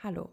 [0.00, 0.30] Hallo.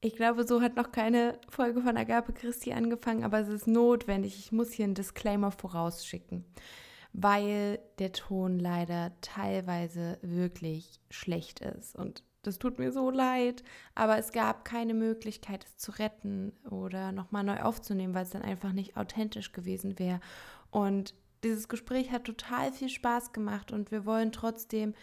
[0.00, 4.38] Ich glaube, so hat noch keine Folge von Agape Christi angefangen, aber es ist notwendig.
[4.38, 6.44] Ich muss hier einen Disclaimer vorausschicken,
[7.12, 11.96] weil der Ton leider teilweise wirklich schlecht ist.
[11.96, 13.64] Und das tut mir so leid,
[13.96, 18.42] aber es gab keine Möglichkeit, es zu retten oder nochmal neu aufzunehmen, weil es dann
[18.42, 20.20] einfach nicht authentisch gewesen wäre.
[20.70, 24.94] Und dieses Gespräch hat total viel Spaß gemacht und wir wollen trotzdem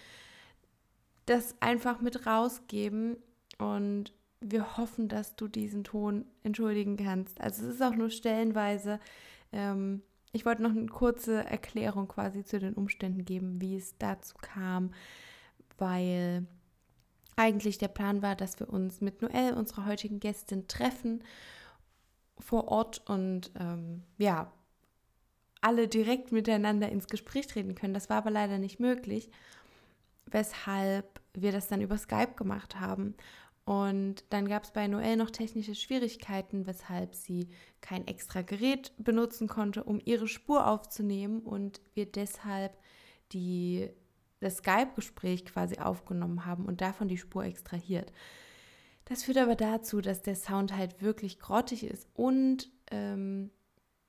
[1.26, 3.18] das einfach mit rausgeben
[3.58, 7.42] und wir hoffen, dass du diesen Ton entschuldigen kannst.
[7.42, 9.00] Also es ist auch nur stellenweise.
[9.52, 14.36] Ähm, ich wollte noch eine kurze Erklärung quasi zu den Umständen geben, wie es dazu
[14.40, 14.92] kam,
[15.78, 16.46] weil
[17.36, 21.24] eigentlich der Plan war, dass wir uns mit Noelle, unserer heutigen Gästin, treffen
[22.40, 24.52] vor Ort und ähm, ja,
[25.62, 27.94] alle direkt miteinander ins Gespräch treten können.
[27.94, 29.30] Das war aber leider nicht möglich,
[30.26, 33.16] weshalb wir das dann über Skype gemacht haben.
[33.68, 37.50] Und dann gab es bei Noelle noch technische Schwierigkeiten, weshalb sie
[37.82, 42.78] kein extra Gerät benutzen konnte, um ihre Spur aufzunehmen und wir deshalb
[43.34, 43.90] die,
[44.40, 48.14] das Skype-Gespräch quasi aufgenommen haben und davon die Spur extrahiert.
[49.04, 53.50] Das führt aber dazu, dass der Sound halt wirklich grottig ist und ähm,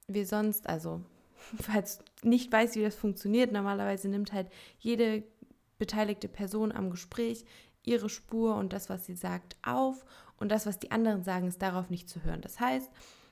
[0.07, 1.01] wir sonst, also
[1.61, 5.25] falls nicht weiß, wie das funktioniert, normalerweise nimmt halt jede
[5.79, 7.45] beteiligte Person am Gespräch
[7.89, 10.05] ihre Spur und das, was sie sagt, auf
[10.39, 12.41] und das, was die anderen sagen, ist darauf nicht zu hören.
[12.41, 12.91] Das heißt,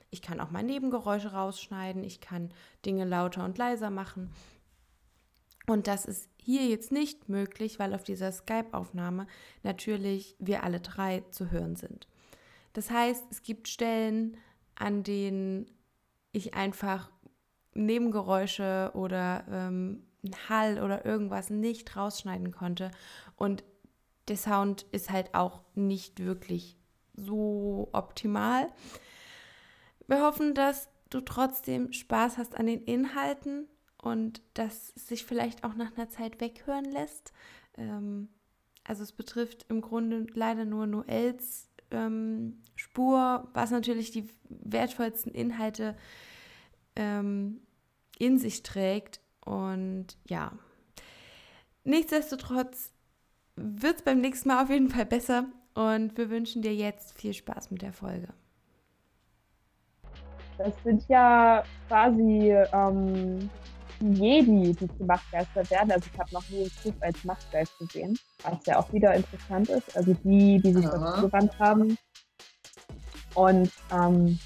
[0.09, 2.51] ich kann auch mal Nebengeräusche rausschneiden, ich kann
[2.85, 4.31] Dinge lauter und leiser machen.
[5.67, 9.27] Und das ist hier jetzt nicht möglich, weil auf dieser Skype-Aufnahme
[9.63, 12.07] natürlich wir alle drei zu hören sind.
[12.71, 14.37] Das heißt, es gibt Stellen,
[14.75, 15.69] an denen
[16.31, 17.11] ich einfach
[17.73, 20.03] Nebengeräusche oder ähm,
[20.47, 22.91] Hall oder irgendwas nicht rausschneiden konnte.
[23.35, 23.63] Und
[24.27, 26.77] der Sound ist halt auch nicht wirklich
[27.15, 28.67] so optimal.
[30.07, 33.67] Wir hoffen, dass du trotzdem Spaß hast an den Inhalten
[34.01, 37.33] und dass es sich vielleicht auch nach einer Zeit weghören lässt.
[37.77, 38.29] Ähm,
[38.83, 45.95] also es betrifft im Grunde leider nur Noels ähm, Spur, was natürlich die wertvollsten Inhalte
[46.95, 47.61] ähm,
[48.17, 49.19] in sich trägt.
[49.43, 50.51] Und ja,
[51.83, 52.91] nichtsdestotrotz
[53.57, 55.45] wird es beim nächsten Mal auf jeden Fall besser.
[55.73, 58.29] Und wir wünschen dir jetzt viel Spaß mit der Folge.
[60.57, 63.49] Das sind ja quasi ähm,
[63.99, 65.91] Jedi, die zu Machtgeister werden.
[65.91, 69.69] Also ich habe noch nie einen Zug als Machtgeist gesehen, was ja auch wieder interessant
[69.69, 69.95] ist.
[69.95, 71.97] Also die, die sich dazu gewandt haben.
[73.35, 74.39] Und ähm,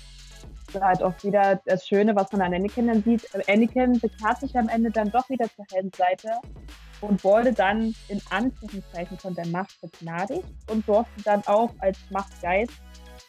[0.79, 3.27] halt auch wieder das Schöne, was man an Anakin dann sieht.
[3.47, 6.41] Anakin bekehrt sich am Ende dann doch wieder zur Heldenseite
[7.01, 12.73] und wurde dann in Anführungszeichen von der Macht begnadigt und durfte dann auch als Machtgeist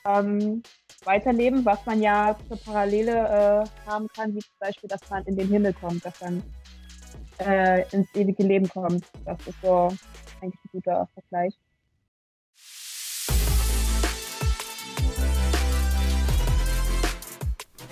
[0.05, 0.63] ähm,
[1.05, 5.37] weiterleben, was man ja zur Parallele äh, haben kann, wie zum Beispiel, dass man in
[5.37, 6.43] den Himmel kommt, dass man
[7.39, 9.05] äh, ins ewige Leben kommt.
[9.25, 9.89] Das ist so
[10.41, 11.55] eigentlich ein guter Vergleich.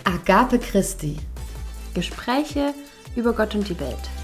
[0.04, 1.16] Agape Christi.
[1.94, 2.72] Gespräche
[3.16, 4.19] über Gott und die Welt.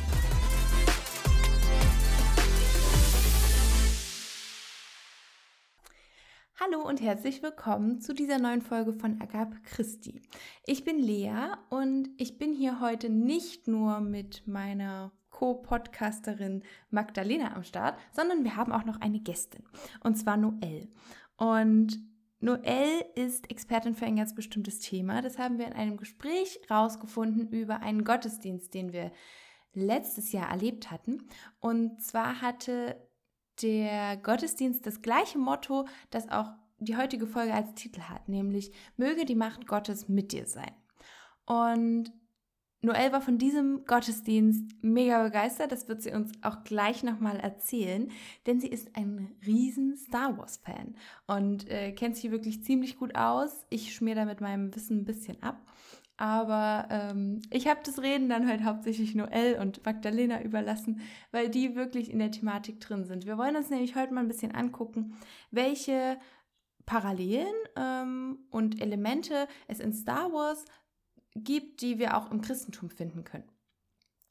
[6.67, 10.21] Hallo und herzlich willkommen zu dieser neuen Folge von Agape Christi.
[10.65, 17.63] Ich bin Lea und ich bin hier heute nicht nur mit meiner Co-Podcasterin Magdalena am
[17.63, 19.63] Start, sondern wir haben auch noch eine Gästin
[20.03, 20.89] und zwar Noelle.
[21.37, 22.01] Und
[22.41, 25.23] Noelle ist Expertin für ein ganz bestimmtes Thema.
[25.23, 29.13] Das haben wir in einem Gespräch rausgefunden über einen Gottesdienst, den wir
[29.73, 31.29] letztes Jahr erlebt hatten.
[31.61, 32.97] Und zwar hatte
[33.63, 39.25] der Gottesdienst das gleiche Motto, das auch die heutige Folge als Titel hat, nämlich Möge
[39.25, 40.73] die Macht Gottes mit dir sein.
[41.47, 42.13] Und
[42.83, 45.73] Noelle war von diesem Gottesdienst mega begeistert.
[45.73, 48.11] Das wird sie uns auch gleich nochmal erzählen,
[48.47, 50.95] denn sie ist ein riesen Star Wars-Fan
[51.27, 53.67] und äh, kennt sich wirklich ziemlich gut aus.
[53.71, 55.61] Ich schmier da mit meinem Wissen ein bisschen ab.
[56.19, 61.77] Aber ähm, ich habe das Reden dann halt hauptsächlich Noelle und Magdalena überlassen, weil die
[61.77, 63.27] wirklich in der Thematik drin sind.
[63.27, 65.17] Wir wollen uns nämlich heute mal ein bisschen angucken,
[65.51, 66.19] welche
[66.87, 70.65] Parallelen ähm, und Elemente es in Star Wars
[71.35, 73.51] gibt, die wir auch im Christentum finden können.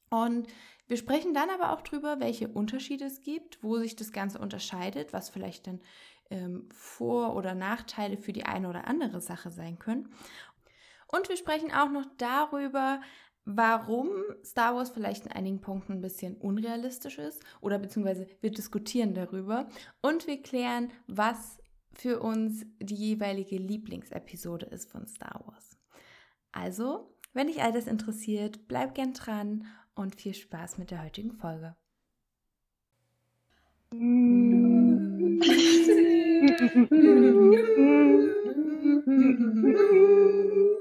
[0.10, 0.48] Und
[0.88, 5.14] wir sprechen dann aber auch darüber, welche Unterschiede es gibt, wo sich das Ganze unterscheidet,
[5.14, 5.82] was vielleicht dann
[6.30, 10.10] ähm, Vor- oder Nachteile für die eine oder andere Sache sein können.
[11.08, 13.00] Und wir sprechen auch noch darüber,
[13.46, 14.10] warum
[14.44, 19.70] Star Wars vielleicht in einigen Punkten ein bisschen unrealistisch ist oder beziehungsweise wir diskutieren darüber
[20.02, 21.60] und wir klären, was
[21.94, 25.78] für uns die jeweilige Lieblingsepisode ist von Star Wars.
[26.52, 31.34] Also, wenn dich all das interessiert, bleib gern dran und viel Spaß mit der heutigen
[31.34, 31.76] Folge.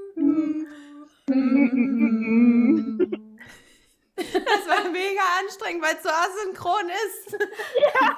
[4.15, 7.37] Das war mega anstrengend, weil es so asynchron ist.
[7.81, 8.17] Ja.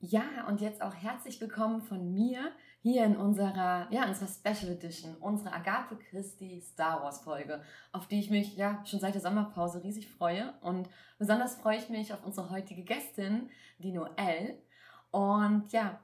[0.00, 5.16] Ja, und jetzt auch herzlich willkommen von mir hier in unserer, ja, unserer Special Edition,
[5.16, 7.62] unsere Agape Christi Star Wars Folge,
[7.92, 10.54] auf die ich mich ja schon seit der Sommerpause riesig freue.
[10.62, 10.88] Und
[11.18, 14.62] besonders freue ich mich auf unsere heutige Gästin, die Noelle.
[15.10, 16.00] Und ja,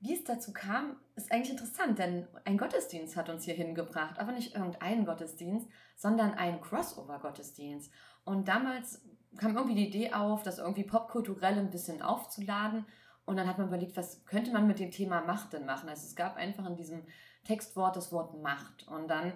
[0.00, 4.32] wie es dazu kam, ist eigentlich interessant, denn ein Gottesdienst hat uns hier hingebracht, aber
[4.32, 7.90] nicht irgendein Gottesdienst, sondern ein Crossover-Gottesdienst.
[8.24, 9.02] Und damals
[9.38, 12.84] kam irgendwie die Idee auf, das irgendwie popkulturell ein bisschen aufzuladen.
[13.24, 15.88] Und dann hat man überlegt, was könnte man mit dem Thema Macht denn machen?
[15.88, 17.02] Also es gab einfach in diesem
[17.44, 18.86] Textwort das Wort Macht.
[18.88, 19.32] Und dann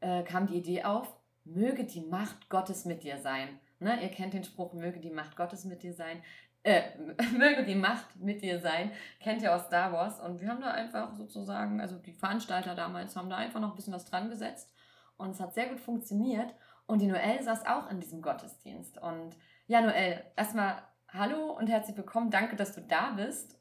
[0.00, 1.12] äh, kam die Idee auf,
[1.44, 3.58] möge die Macht Gottes mit dir sein.
[3.80, 4.00] Ne?
[4.02, 6.22] Ihr kennt den Spruch, möge die Macht Gottes mit dir sein
[6.68, 6.82] äh,
[7.36, 10.20] möge die Macht mit dir sein, kennt ihr aus Star Wars.
[10.20, 13.76] Und wir haben da einfach sozusagen, also die Veranstalter damals haben da einfach noch ein
[13.76, 14.72] bisschen was dran gesetzt.
[15.16, 16.54] Und es hat sehr gut funktioniert.
[16.86, 18.98] Und die Noelle saß auch in diesem Gottesdienst.
[18.98, 19.36] Und
[19.66, 22.30] ja, Noelle, erstmal hallo und herzlich willkommen.
[22.30, 23.58] Danke, dass du da bist.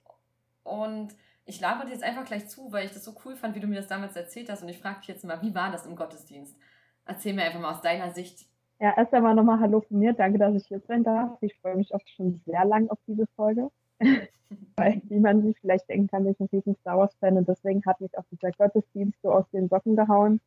[0.64, 1.16] Und
[1.46, 3.68] ich labere dir jetzt einfach gleich zu, weil ich das so cool fand, wie du
[3.68, 4.62] mir das damals erzählt hast.
[4.62, 6.58] Und ich frage dich jetzt mal, wie war das im Gottesdienst?
[7.06, 8.46] Erzähl mir einfach mal aus deiner Sicht,
[8.80, 10.14] ja, erst einmal nochmal Hallo von mir.
[10.14, 11.38] Danke, dass ich hier sein darf.
[11.42, 13.70] Ich freue mich auch schon sehr lang auf diese Folge.
[14.78, 17.84] Weil, wie man sich vielleicht denken kann, bin ich ein riesen Star Wars-Fan und deswegen
[17.86, 20.40] hat mich auch dieser Gottesdienst so aus den Socken gehauen.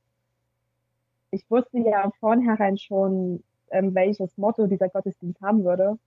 [1.33, 5.99] Ich wusste ja vornherein schon, ähm, welches Motto dieser Gottesdienst haben würde,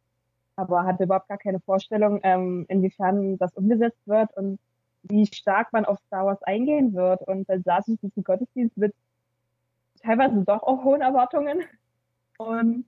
[0.56, 4.60] aber hatte überhaupt gar keine Vorstellung, ähm, inwiefern das umgesetzt wird und
[5.04, 7.22] wie stark man auf Star Wars eingehen wird.
[7.28, 8.96] Und dann saß ich in diesem Gottesdienst mit
[10.02, 11.62] teilweise doch auch hohen Erwartungen
[12.48, 12.86] und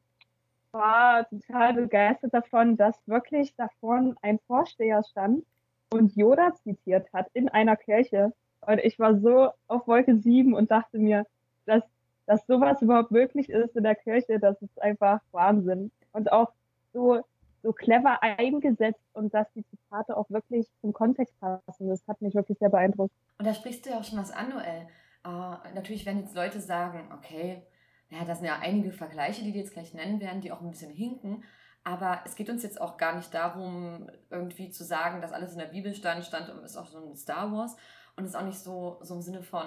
[0.71, 5.45] war total begeistert davon, dass wirklich da vorne ein Vorsteher stand
[5.91, 8.33] und Yoda zitiert hat in einer Kirche.
[8.61, 11.25] Und ich war so auf Wolke 7 und dachte mir,
[11.65, 11.83] dass,
[12.25, 15.91] dass sowas überhaupt möglich ist in der Kirche, das ist einfach Wahnsinn.
[16.11, 16.51] Und auch
[16.93, 17.21] so,
[17.63, 21.87] so clever eingesetzt und dass die Zitate auch wirklich zum Kontext passen.
[21.87, 23.13] Das hat mich wirklich sehr beeindruckt.
[23.37, 24.87] Und da sprichst du ja auch schon was an, Noel.
[25.27, 27.63] Uh, natürlich werden jetzt Leute sagen, okay,
[28.09, 30.69] ja, das sind ja einige Vergleiche, die die jetzt gleich nennen werden, die auch ein
[30.69, 31.43] bisschen hinken.
[31.83, 35.59] Aber es geht uns jetzt auch gar nicht darum, irgendwie zu sagen, dass alles in
[35.59, 37.75] der Bibel stand, stand ist auch so ein Star Wars.
[38.15, 39.65] Und es ist auch nicht so, so im Sinne von,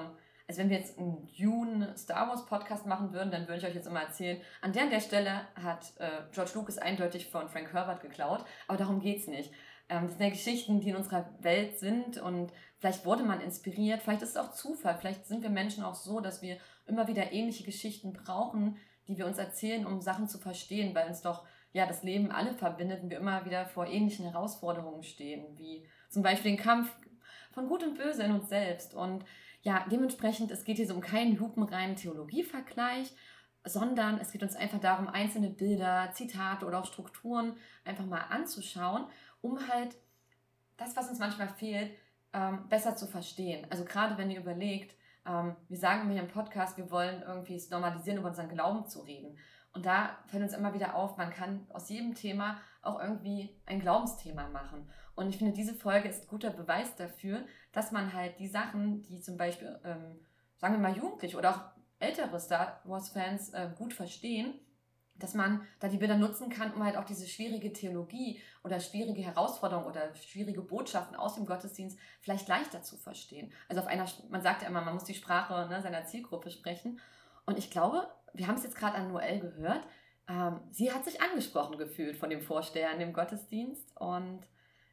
[0.48, 3.74] also wenn wir jetzt einen Dune Star Wars Podcast machen würden, dann würde ich euch
[3.74, 7.72] jetzt immer erzählen, an der, an der Stelle hat äh, George Lucas eindeutig von Frank
[7.72, 9.52] Herbert geklaut, aber darum geht es nicht.
[9.88, 14.02] Ähm, das sind ja Geschichten, die in unserer Welt sind und vielleicht wurde man inspiriert,
[14.02, 16.56] vielleicht ist es auch Zufall, vielleicht sind wir Menschen auch so, dass wir
[16.88, 18.76] immer wieder ähnliche Geschichten brauchen,
[19.06, 22.54] die wir uns erzählen, um Sachen zu verstehen, weil uns doch ja das Leben alle
[22.54, 26.94] verbindet und wir immer wieder vor ähnlichen Herausforderungen stehen, wie zum Beispiel den Kampf
[27.52, 28.94] von Gut und Böse in uns selbst.
[28.94, 29.24] Und
[29.62, 33.12] ja, dementsprechend, es geht hier so um keinen lupenreinen Theologievergleich,
[33.64, 39.06] sondern es geht uns einfach darum, einzelne Bilder, Zitate oder auch Strukturen einfach mal anzuschauen,
[39.40, 39.96] um halt
[40.76, 41.90] das, was uns manchmal fehlt,
[42.32, 43.66] ähm, besser zu verstehen.
[43.70, 44.94] Also gerade wenn ihr überlegt,
[45.28, 49.00] ähm, wir sagen mir im Podcast, wir wollen irgendwie es normalisieren, über unseren Glauben zu
[49.00, 49.36] reden.
[49.72, 53.80] Und da fällt uns immer wieder auf, man kann aus jedem Thema auch irgendwie ein
[53.80, 54.90] Glaubensthema machen.
[55.14, 59.20] Und ich finde, diese Folge ist guter Beweis dafür, dass man halt die Sachen, die
[59.20, 60.20] zum Beispiel, ähm,
[60.56, 61.60] sagen wir mal, Jugendliche oder auch
[61.98, 64.54] ältere Star Wars-Fans äh, gut verstehen,
[65.18, 69.22] dass man da die Bilder nutzen kann, um halt auch diese schwierige Theologie oder schwierige
[69.22, 73.52] Herausforderungen oder schwierige Botschaften aus dem Gottesdienst vielleicht leichter zu verstehen.
[73.68, 77.00] Also auf einer, man sagt ja immer, man muss die Sprache ne, seiner Zielgruppe sprechen.
[77.46, 79.86] Und ich glaube, wir haben es jetzt gerade an Noel gehört,
[80.28, 83.96] ähm, sie hat sich angesprochen gefühlt von dem Vorsteher in dem Gottesdienst.
[83.96, 84.40] Und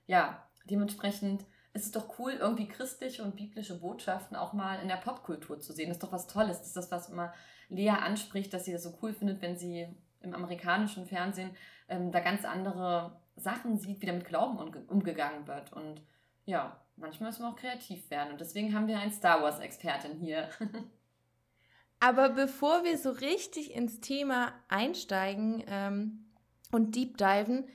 [0.07, 4.95] ja, dementsprechend ist es doch cool, irgendwie christliche und biblische Botschaften auch mal in der
[4.95, 5.89] Popkultur zu sehen.
[5.89, 6.59] Das ist doch was Tolles.
[6.59, 7.33] Das ist das, was immer
[7.67, 9.87] Lea anspricht, dass sie das so cool findet, wenn sie
[10.25, 11.55] im amerikanischen Fernsehen
[11.87, 15.73] ähm, da ganz andere Sachen sieht, wie damit Glauben umgegangen wird.
[15.73, 16.01] Und
[16.45, 18.31] ja, manchmal müssen wir auch kreativ werden.
[18.31, 20.49] Und deswegen haben wir eine Star Wars-Expertin hier.
[21.99, 26.25] Aber bevor wir so richtig ins Thema einsteigen ähm,
[26.71, 27.67] und deep diven,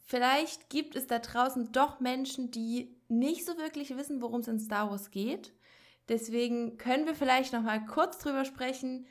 [0.00, 4.60] vielleicht gibt es da draußen doch Menschen, die nicht so wirklich wissen, worum es in
[4.60, 5.52] Star Wars geht.
[6.08, 9.06] Deswegen können wir vielleicht noch mal kurz drüber sprechen,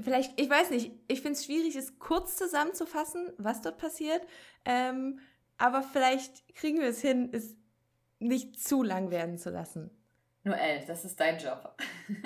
[0.00, 4.22] vielleicht, ich weiß nicht, ich finde es schwierig, es kurz zusammenzufassen, was dort passiert.
[4.64, 5.18] Ähm,
[5.58, 7.56] aber vielleicht kriegen wir es hin, es
[8.18, 9.90] nicht zu lang werden zu lassen.
[10.44, 11.76] Noel, das ist dein Job.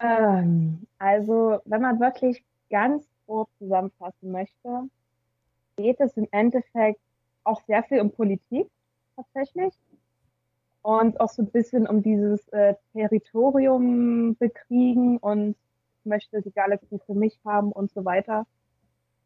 [0.00, 4.88] ähm, also, wenn man wirklich ganz grob zusammenfassen möchte,
[5.76, 7.00] geht es im Endeffekt
[7.44, 8.68] auch sehr viel um Politik
[9.16, 9.74] tatsächlich
[10.82, 15.56] und auch so ein bisschen um dieses äh, Territorium bekriegen und
[16.04, 18.46] möchte die Galaxie für mich haben und so weiter.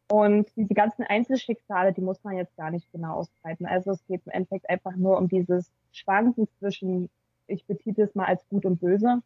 [0.08, 3.66] Und diese ganzen Einzelschicksale, die muss man jetzt gar nicht genau ausbreiten.
[3.66, 7.10] Also es geht im Endeffekt einfach nur um dieses Schwanken zwischen,
[7.48, 9.20] ich betitel es mal als gut und böse.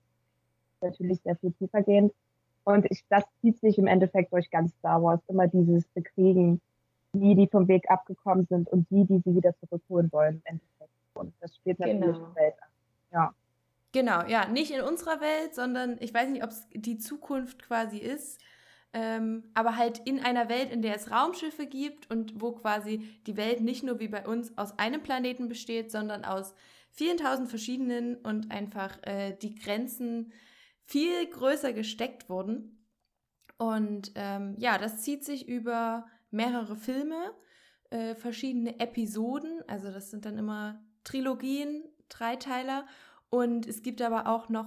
[0.81, 2.15] Natürlich sehr viel tiefer gehend.
[2.65, 5.21] Und ich, das zieht sich im Endeffekt durch ganz Star Wars.
[5.29, 6.61] Immer dieses Bekriegen,
[7.13, 10.91] die, die vom Weg abgekommen sind und die, die sie wieder zurückholen wollen im Endeffekt.
[11.15, 12.29] Und das spielt natürlich genau.
[12.31, 12.69] die Welt an.
[13.13, 13.35] Ja.
[13.93, 17.99] Genau, ja, nicht in unserer Welt, sondern ich weiß nicht, ob es die Zukunft quasi
[17.99, 18.41] ist,
[18.93, 23.37] ähm, aber halt in einer Welt, in der es Raumschiffe gibt und wo quasi die
[23.37, 26.55] Welt nicht nur wie bei uns aus einem Planeten besteht, sondern aus
[26.91, 30.33] vielen tausend verschiedenen und einfach äh, die Grenzen
[30.85, 32.85] viel größer gesteckt wurden.
[33.59, 37.33] Und ähm, ja, das zieht sich über mehrere Filme,
[37.91, 42.87] äh, verschiedene Episoden, also das sind dann immer Trilogien, Dreiteiler.
[43.31, 44.67] Und es gibt aber auch noch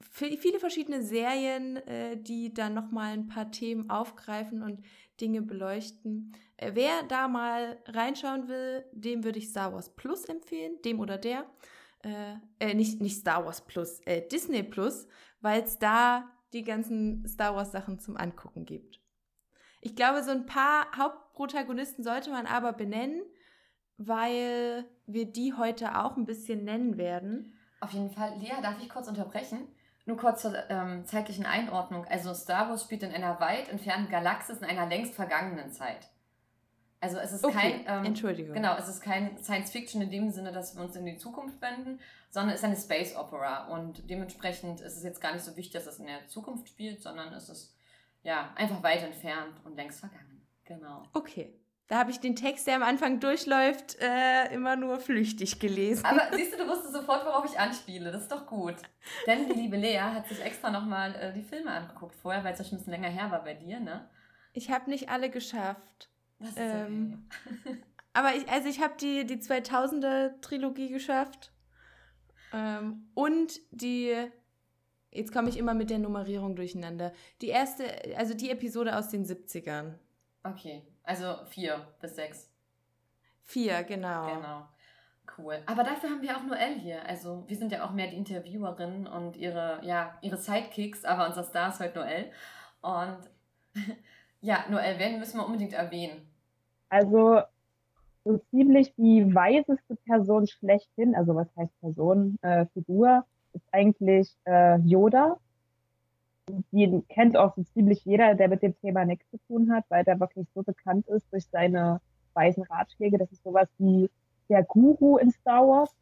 [0.00, 4.84] viele verschiedene Serien, äh, die dann nochmal ein paar Themen aufgreifen und
[5.20, 6.32] Dinge beleuchten.
[6.56, 11.18] Äh, wer da mal reinschauen will, dem würde ich Star Wars Plus empfehlen, dem oder
[11.18, 11.46] der.
[12.02, 15.06] Äh, äh nicht, nicht Star Wars Plus, äh, Disney Plus,
[15.40, 19.00] weil es da die ganzen Star Wars Sachen zum Angucken gibt.
[19.80, 23.22] Ich glaube, so ein paar Hauptprotagonisten sollte man aber benennen,
[23.96, 27.56] weil wir die heute auch ein bisschen nennen werden.
[27.80, 28.36] Auf jeden Fall.
[28.38, 29.66] Lea, darf ich kurz unterbrechen?
[30.06, 32.04] Nur kurz zur ähm, zeitlichen Einordnung.
[32.06, 36.08] Also Star Wars spielt in einer weit entfernten Galaxis in einer längst vergangenen Zeit.
[37.00, 37.82] Also es ist okay.
[37.84, 38.54] kein ähm, Entschuldigung.
[38.54, 41.60] Genau, es ist kein Science Fiction in dem Sinne, dass wir uns in die Zukunft
[41.62, 45.56] wenden, sondern es ist eine Space Opera und dementsprechend ist es jetzt gar nicht so
[45.56, 47.74] wichtig, dass es in der Zukunft spielt, sondern es ist
[48.22, 50.46] ja einfach weit entfernt und längst vergangen.
[50.64, 51.02] Genau.
[51.14, 51.59] Okay.
[51.90, 56.04] Da habe ich den Text, der am Anfang durchläuft, äh, immer nur flüchtig gelesen.
[56.04, 58.12] Aber siehst du, du wusstest sofort, worauf ich anspiele.
[58.12, 58.76] Das ist doch gut.
[59.26, 62.60] Denn die liebe Lea hat sich extra nochmal äh, die Filme angeguckt vorher, weil es
[62.60, 64.08] ja schon ein bisschen länger her war bei dir, ne?
[64.52, 66.08] Ich habe nicht alle geschafft.
[66.38, 67.28] Das ist ähm,
[67.64, 67.82] okay.
[68.12, 71.50] aber ich, also ich habe die, die 2000er-Trilogie geschafft.
[72.52, 74.14] Ähm, und die
[75.12, 77.12] Jetzt komme ich immer mit der Nummerierung durcheinander.
[77.42, 77.84] Die erste,
[78.16, 79.94] also die Episode aus den 70ern.
[80.44, 82.50] Okay, also vier bis sechs.
[83.44, 84.34] Vier, genau.
[84.34, 84.68] Genau.
[85.38, 85.58] Cool.
[85.66, 87.06] Aber dafür haben wir auch Noelle hier.
[87.06, 91.44] Also wir sind ja auch mehr die Interviewerin und ihre, ja, ihre Sidekicks, aber unser
[91.44, 92.30] Star ist heute Noelle.
[92.82, 93.18] Und
[94.40, 96.26] ja, Noelle, wen müssen wir unbedingt erwähnen?
[96.88, 97.42] Also
[98.24, 104.78] so ziemlich die weiseste Person schlechthin, also was heißt Person, äh, Figur, ist eigentlich äh,
[104.80, 105.38] Yoda
[106.48, 110.04] den kennt auch so ziemlich jeder, der mit dem Thema nichts zu tun hat, weil
[110.04, 112.00] der wirklich so bekannt ist durch seine
[112.34, 113.18] weisen Ratschläge.
[113.18, 114.10] Das ist sowas wie
[114.48, 115.94] der Guru in Star Wars.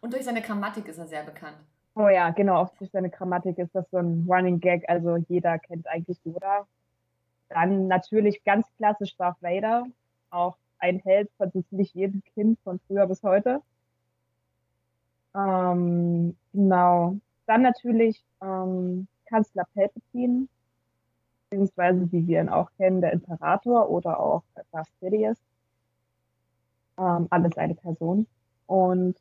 [0.00, 1.56] Und durch seine Grammatik ist er sehr bekannt.
[1.94, 4.88] Oh ja, genau, auch durch seine Grammatik ist das so ein Running Gag.
[4.88, 6.66] Also jeder kennt eigentlich Yoda.
[7.48, 9.84] Dann natürlich ganz klassisch Darth Vader,
[10.30, 13.60] auch ein Held von so ziemlich jedem Kind von früher bis heute.
[15.34, 17.16] Ähm, genau.
[17.46, 20.46] Dann natürlich ähm, Kanzler Palpatine,
[21.48, 25.38] beziehungsweise wie wir ihn auch kennen, der Imperator oder auch Darth Sidious.
[26.98, 28.26] Ähm, alles eine Person.
[28.66, 29.16] Und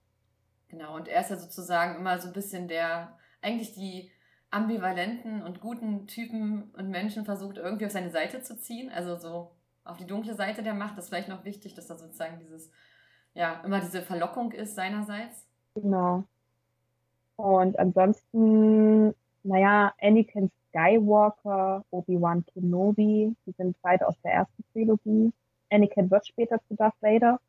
[0.67, 4.11] genau, und er ist ja sozusagen immer so ein bisschen der, eigentlich die
[4.49, 9.51] ambivalenten und guten Typen und Menschen versucht irgendwie auf seine Seite zu ziehen, also so
[9.85, 10.97] auf die dunkle Seite der Macht.
[10.97, 12.69] Das ist vielleicht noch wichtig, dass da sozusagen dieses,
[13.33, 15.47] ja, immer diese Verlockung ist seinerseits.
[15.75, 16.25] Genau.
[17.37, 25.31] Und ansonsten naja, Anakin Skywalker, Obi-Wan Kenobi, die sind beide aus der ersten Trilogie.
[25.69, 27.39] Anakin wird später zu Darth Vader.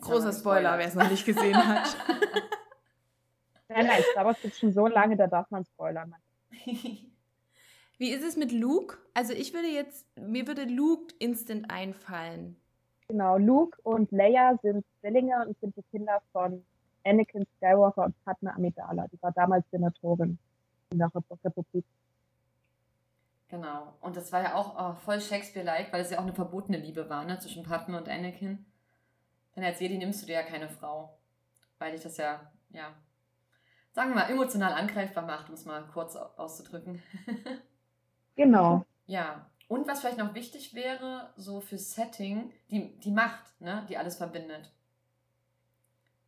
[0.00, 1.96] Großer Spoiler, wer es noch nicht gesehen hat.
[3.68, 6.14] nein, nein, Star Wars gibt schon so lange, da darf man spoilern.
[7.98, 8.98] Wie ist es mit Luke?
[9.14, 12.56] Also ich würde jetzt, mir würde Luke instant einfallen.
[13.08, 16.64] Genau, Luke und Leia sind Zwillinge und sind die Kinder von
[17.04, 19.06] Anakin Skywalker und Padme Amidala.
[19.12, 20.38] Die war damals Senatorin
[20.94, 21.10] in der
[21.44, 21.84] Republik.
[23.48, 23.94] Genau.
[24.00, 27.08] Und das war ja auch oh, voll Shakespeare-like, weil es ja auch eine verbotene Liebe
[27.08, 28.64] war, ne, zwischen Padme und Anakin.
[29.54, 31.16] Denn als Jedi nimmst du dir ja keine Frau.
[31.78, 32.94] Weil dich das ja, ja,
[33.92, 37.02] sagen wir mal, emotional angreifbar macht, um es mal kurz auszudrücken.
[38.36, 38.84] genau.
[39.06, 39.50] Ja.
[39.68, 44.16] Und was vielleicht noch wichtig wäre, so für Setting, die, die Macht, ne, die alles
[44.16, 44.72] verbindet.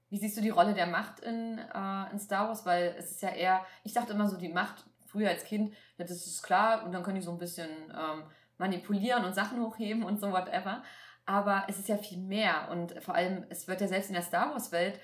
[0.09, 2.65] Wie siehst du die Rolle der Macht in, äh, in Star Wars?
[2.65, 6.11] Weil es ist ja eher, ich dachte immer so, die Macht früher als Kind, das
[6.11, 8.25] ist klar und dann können die so ein bisschen ähm,
[8.59, 10.83] manipulieren und Sachen hochheben und so whatever.
[11.25, 14.23] Aber es ist ja viel mehr und vor allem, es wird ja selbst in der
[14.23, 15.01] Star Wars-Welt,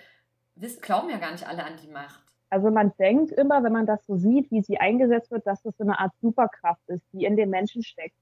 [0.80, 2.22] glauben ja gar nicht alle an die Macht.
[2.50, 5.76] Also man denkt immer, wenn man das so sieht, wie sie eingesetzt wird, dass das
[5.78, 8.16] so eine Art Superkraft ist, die in den Menschen steckt.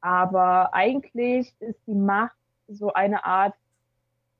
[0.00, 2.36] Aber eigentlich ist die Macht
[2.68, 3.54] so eine Art,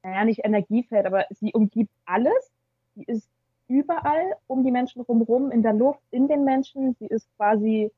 [0.02, 2.50] naja, nicht Energiefeld, aber sie umgibt alles.
[2.94, 3.28] Sie ist
[3.68, 6.96] überall um die Menschen rumherum, in der Luft, in den Menschen.
[6.98, 7.90] Sie ist quasi,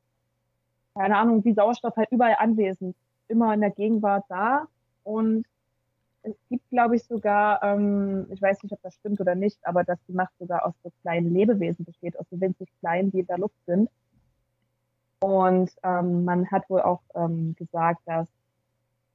[0.94, 2.96] keine Ahnung, wie Sauerstoff halt überall anwesend,
[3.28, 4.66] immer in der Gegenwart da.
[5.04, 5.46] Und
[6.22, 9.82] es gibt, glaube ich, sogar, ähm, ich weiß nicht, ob das stimmt oder nicht, aber
[9.82, 13.26] dass die Macht sogar aus so kleinen Lebewesen besteht, aus so winzig kleinen, die in
[13.26, 13.90] der Luft sind.
[15.20, 18.28] Und ähm, man hat wohl auch ähm, gesagt, dass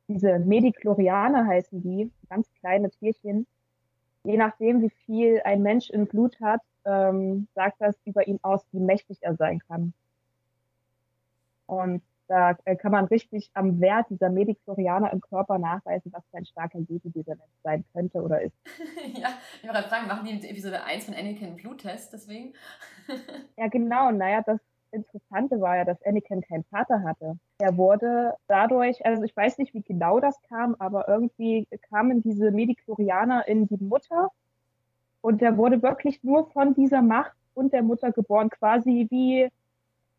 [0.08, 3.48] diese Mediklorianer heißen die, ganz kleine Tierchen,
[4.24, 8.66] je nachdem, wie viel ein Mensch im Blut hat, ähm, sagt das über ihn aus,
[8.72, 9.94] wie mächtig er sein kann.
[11.66, 16.38] Und da äh, kann man richtig am Wert dieser Mediklorianer im Körper nachweisen, was für
[16.38, 18.56] ein starker Jedi dieser Mensch sein könnte oder ist.
[19.18, 19.30] ja,
[19.62, 22.54] ich wollte fragen, machen die in Episode 1 von Anakin einen Bluttest deswegen?
[23.58, 24.12] ja, genau.
[24.12, 24.60] Naja, das
[24.92, 27.38] Interessante war ja, dass Anakin keinen Vater hatte.
[27.60, 32.52] Er wurde dadurch, also ich weiß nicht, wie genau das kam, aber irgendwie kamen diese
[32.52, 34.32] Mediklorianer in die Mutter
[35.22, 39.50] und der wurde wirklich nur von dieser Macht und der Mutter geboren, quasi wie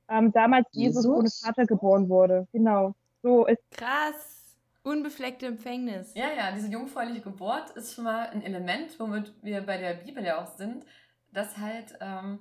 [0.09, 2.47] ähm, damals Jesus, Jesus ohne Vater geboren wurde.
[2.53, 2.95] Genau.
[3.23, 4.39] So ist Krass.
[4.83, 6.15] Unbefleckte Empfängnis.
[6.15, 10.25] Ja, ja, diese jungfräuliche Geburt ist schon mal ein Element, womit wir bei der Bibel
[10.25, 10.87] ja auch sind,
[11.33, 12.39] dass halt ähm,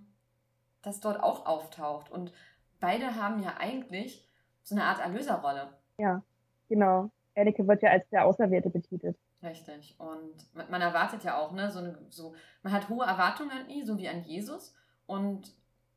[0.82, 2.12] das dort auch auftaucht.
[2.12, 2.32] Und
[2.80, 4.28] beide haben ja eigentlich
[4.64, 5.70] so eine Art Erlöserrolle.
[5.98, 6.22] Ja,
[6.70, 7.10] genau.
[7.36, 9.18] Anakin wird ja als der Auserwählte betitelt.
[9.44, 9.96] Richtig.
[10.00, 13.70] Und man, man erwartet ja auch, ne, so, eine, so, man hat hohe Erwartungen an
[13.70, 14.74] ihn, so wie an Jesus.
[15.06, 15.54] Und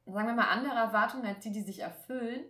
[0.07, 2.45] sagen wir mal andere Erwartungen als die, die sich erfüllen.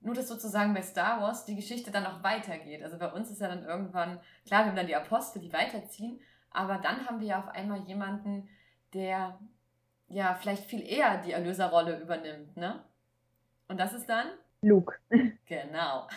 [0.00, 2.82] Nur, dass sozusagen bei Star Wars die Geschichte dann auch weitergeht.
[2.82, 6.20] Also bei uns ist ja dann irgendwann, klar, wir haben dann die Apostel, die weiterziehen,
[6.50, 8.48] aber dann haben wir ja auf einmal jemanden,
[8.92, 9.38] der
[10.14, 12.80] ja vielleicht viel eher die Erlöserrolle übernimmt, ne?
[13.68, 14.26] Und das ist dann?
[14.62, 14.94] Luke.
[15.46, 16.08] Genau.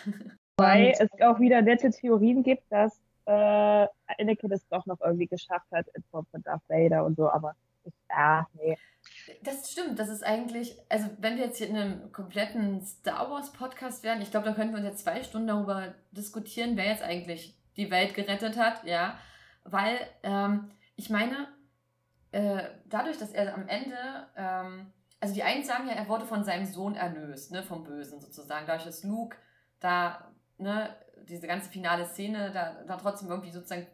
[0.56, 3.86] Weil es auch wieder nette Theorien gibt, dass äh,
[4.18, 7.54] Anakin es doch noch irgendwie geschafft hat in Form von Darth Vader und so, aber
[7.84, 8.76] ich, ah, nee.
[9.44, 13.52] Das stimmt, das ist eigentlich, also wenn wir jetzt hier in einem kompletten Star Wars
[13.52, 17.04] Podcast wären, ich glaube, da könnten wir uns jetzt zwei Stunden darüber diskutieren, wer jetzt
[17.04, 19.16] eigentlich die Welt gerettet hat, ja,
[19.64, 21.46] weil ähm, ich meine,
[22.32, 23.96] äh, dadurch, dass er am Ende,
[24.36, 28.20] ähm, also die einen sagen ja, er wurde von seinem Sohn erlöst, ne, vom Bösen
[28.20, 29.36] sozusagen, dadurch, dass Luke
[29.80, 30.94] da, ne,
[31.28, 33.86] diese ganze finale Szene da, da trotzdem irgendwie sozusagen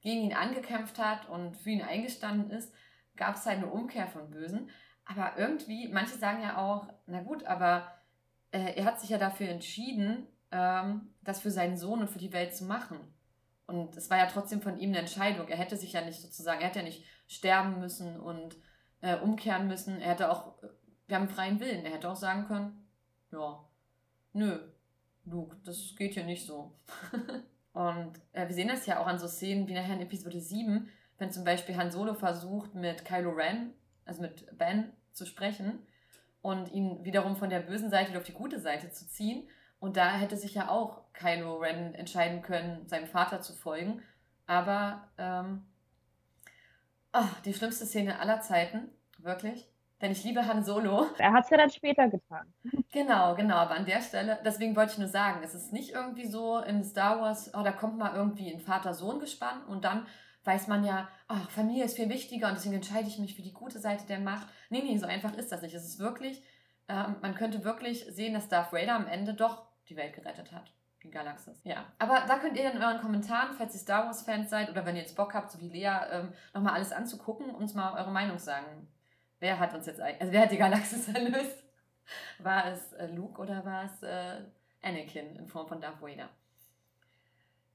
[0.00, 2.72] gegen ihn angekämpft hat und für ihn eingestanden ist,
[3.16, 4.70] gab es halt eine Umkehr von Bösen.
[5.04, 7.92] Aber irgendwie, manche sagen ja auch, na gut, aber
[8.52, 12.32] äh, er hat sich ja dafür entschieden, ähm, das für seinen Sohn und für die
[12.32, 12.98] Welt zu machen.
[13.66, 15.48] Und es war ja trotzdem von ihm eine Entscheidung.
[15.48, 18.56] Er hätte sich ja nicht sozusagen, er hätte ja nicht sterben müssen und
[19.00, 20.00] äh, umkehren müssen.
[20.00, 20.54] Er hätte auch,
[21.06, 21.84] wir haben freien Willen.
[21.84, 22.86] Er hätte auch sagen können,
[23.30, 23.64] ja,
[24.32, 24.58] nö,
[25.24, 26.78] Luke, das geht hier nicht so.
[27.72, 30.88] und äh, wir sehen das ja auch an so Szenen wie nachher in Episode 7,
[31.18, 33.72] wenn zum Beispiel Han Solo versucht, mit Kylo Ren,
[34.04, 35.86] also mit Ben, zu sprechen
[36.40, 39.48] und ihn wiederum von der bösen Seite auf die gute Seite zu ziehen.
[39.78, 44.02] Und da hätte sich ja auch Kylo Ren entscheiden können, seinem Vater zu folgen.
[44.46, 45.66] Aber ähm,
[47.12, 49.68] oh, die schlimmste Szene aller Zeiten, wirklich.
[50.00, 51.06] Denn ich liebe Han Solo.
[51.18, 52.52] Er hat es ja dann später getan.
[52.90, 53.54] Genau, genau.
[53.54, 56.82] Aber an der Stelle, deswegen wollte ich nur sagen, es ist nicht irgendwie so in
[56.82, 60.06] Star Wars, oh, da kommt mal irgendwie ein Vater-Sohn-Gespann und dann
[60.44, 63.52] weiß man ja, ach, Familie ist viel wichtiger und deswegen entscheide ich mich für die
[63.52, 64.48] gute Seite der Macht.
[64.70, 65.74] Nee, nee, so einfach ist das nicht.
[65.74, 66.42] Es ist wirklich,
[66.88, 70.72] ähm, man könnte wirklich sehen, dass Darth Vader am Ende doch die Welt gerettet hat.
[71.10, 71.60] Galaxis.
[71.64, 71.84] Ja.
[71.98, 75.02] Aber da könnt ihr in euren Kommentaren, falls ihr Star Wars-Fans seid oder wenn ihr
[75.02, 78.88] jetzt Bock habt, so wie Lea, ähm, nochmal alles anzugucken, uns mal eure Meinung sagen.
[79.40, 81.64] Wer hat uns jetzt also wer hat die Galaxis erlöst?
[82.38, 84.42] War es äh, Luke oder war es äh,
[84.82, 86.28] Anakin in Form von Darth Vader?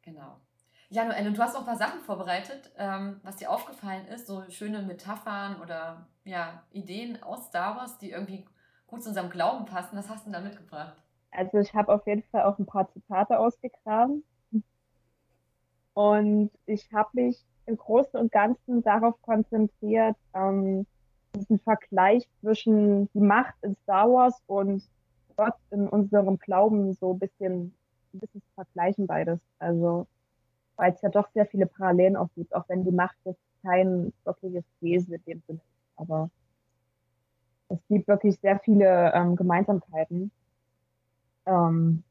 [0.02, 0.40] Genau.
[0.90, 4.50] Ja, Noelle, du hast auch ein paar Sachen vorbereitet, ähm, was dir aufgefallen ist, so
[4.50, 8.46] schöne Metaphern oder ja, Ideen aus Star Wars, die irgendwie
[8.86, 9.98] gut zu unserem Glauben passen.
[9.98, 10.96] Was hast du denn da mitgebracht?
[11.32, 14.24] Also ich habe auf jeden Fall auch ein paar Zitate ausgegraben.
[15.94, 20.86] Und ich habe mich im Großen und Ganzen darauf konzentriert, ähm,
[21.36, 24.84] diesen Vergleich zwischen die Macht in Star Wars und
[25.36, 27.74] Gott in unserem Glauben so ein bisschen,
[28.14, 29.40] ein bisschen zu vergleichen beides.
[29.60, 30.08] Also,
[30.76, 34.14] weil es ja doch sehr viele Parallelen auch gibt, auch wenn die Macht jetzt kein
[34.24, 36.00] wirkliches Wesen in dem Sinne ist.
[36.00, 36.30] Aber
[37.70, 40.32] es gibt wirklich sehr viele ähm, Gemeinsamkeiten.
[41.48, 42.04] Ähm,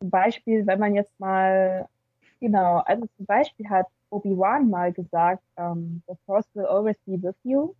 [0.00, 1.88] zum Beispiel, wenn man jetzt mal,
[2.40, 7.36] genau, also zum Beispiel hat Obi-Wan mal gesagt, um, the Force will always be with
[7.42, 7.74] you.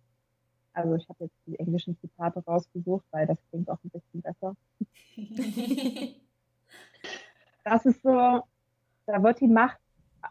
[0.73, 4.55] Also ich habe jetzt die englischen Zitate rausgesucht, weil das klingt auch ein bisschen besser.
[7.63, 8.41] das ist so,
[9.05, 9.79] da wird die Macht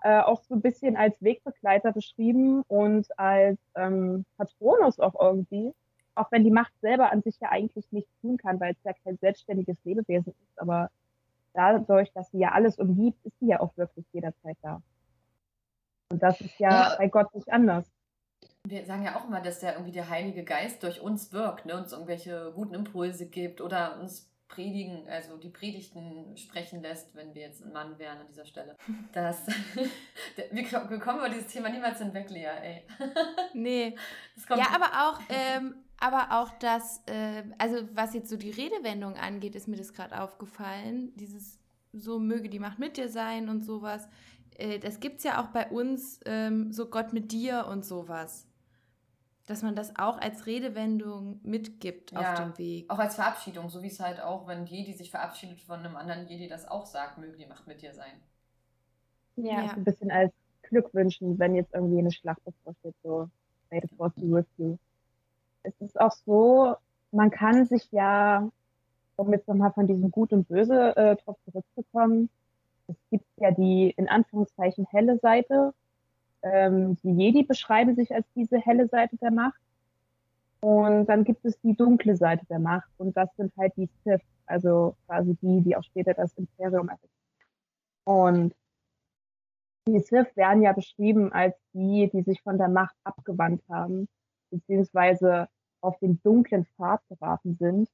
[0.02, 5.72] äh, auch so ein bisschen als Wegbegleiter beschrieben und als ähm, Patronus auch irgendwie.
[6.14, 8.92] Auch wenn die Macht selber an sich ja eigentlich nichts tun kann, weil es ja
[9.04, 10.60] kein selbstständiges Lebewesen ist.
[10.60, 10.90] Aber
[11.54, 14.80] dadurch, dass sie ja alles umgibt, ist sie ja auch wirklich jederzeit da.
[16.10, 16.96] Und das ist ja, ja.
[16.96, 17.90] bei Gott nicht anders.
[18.66, 21.76] Wir sagen ja auch immer, dass der irgendwie der Heilige Geist durch uns wirkt, ne,
[21.76, 27.42] uns irgendwelche guten Impulse gibt oder uns predigen, also die Predigten sprechen lässt, wenn wir
[27.42, 28.76] jetzt ein Mann wären an dieser Stelle.
[29.12, 29.46] Das,
[30.50, 32.82] wir, kommen über dieses Thema niemals hinweg, Lea, ey.
[33.52, 33.96] Nee.
[34.50, 39.54] ja, aber auch, ähm, aber auch das, äh, also was jetzt so die Redewendung angeht,
[39.54, 41.12] ist mir das gerade aufgefallen.
[41.16, 41.58] Dieses
[41.92, 44.08] so möge die Macht mit dir sein und sowas.
[44.56, 48.46] Äh, das gibt es ja auch bei uns, ähm, so Gott mit dir und sowas.
[49.46, 52.90] Dass man das auch als Redewendung mitgibt ja, auf dem Weg.
[52.90, 56.26] Auch als Verabschiedung, so wie es halt auch, wenn Jedi sich verabschiedet von einem anderen
[56.26, 58.14] Jedi, das auch sagt, möge die Macht mit dir sein.
[59.36, 59.72] Ja, ja.
[59.72, 63.28] ein bisschen als Glückwünschen, wenn jetzt irgendwie eine Schlacht bevorsteht, so
[63.70, 64.78] May the Force be with you.
[65.64, 66.76] Es ist auch so,
[67.10, 68.48] man kann sich ja,
[69.16, 72.30] um jetzt nochmal von diesem Gut und Böse äh, drauf zurückzukommen,
[72.86, 75.74] es gibt ja die in Anführungszeichen helle Seite.
[76.42, 79.58] Ähm, die Jedi beschreiben sich als diese helle Seite der Macht.
[80.60, 82.88] Und dann gibt es die dunkle Seite der Macht.
[82.98, 87.08] Und das sind halt die Sith, also quasi die, die auch später das Imperium errichten.
[88.04, 88.54] Und
[89.86, 94.08] die Sith werden ja beschrieben als die, die sich von der Macht abgewandt haben,
[94.50, 95.48] beziehungsweise
[95.80, 97.88] auf den dunklen Pfad geraten sind.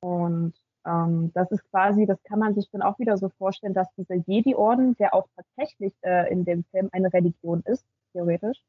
[0.00, 0.54] Und
[0.86, 4.16] ähm, das ist quasi, das kann man sich dann auch wieder so vorstellen, dass dieser
[4.16, 8.62] Jedi-Orden, der auch tatsächlich äh, in dem Film eine Religion ist, theoretisch,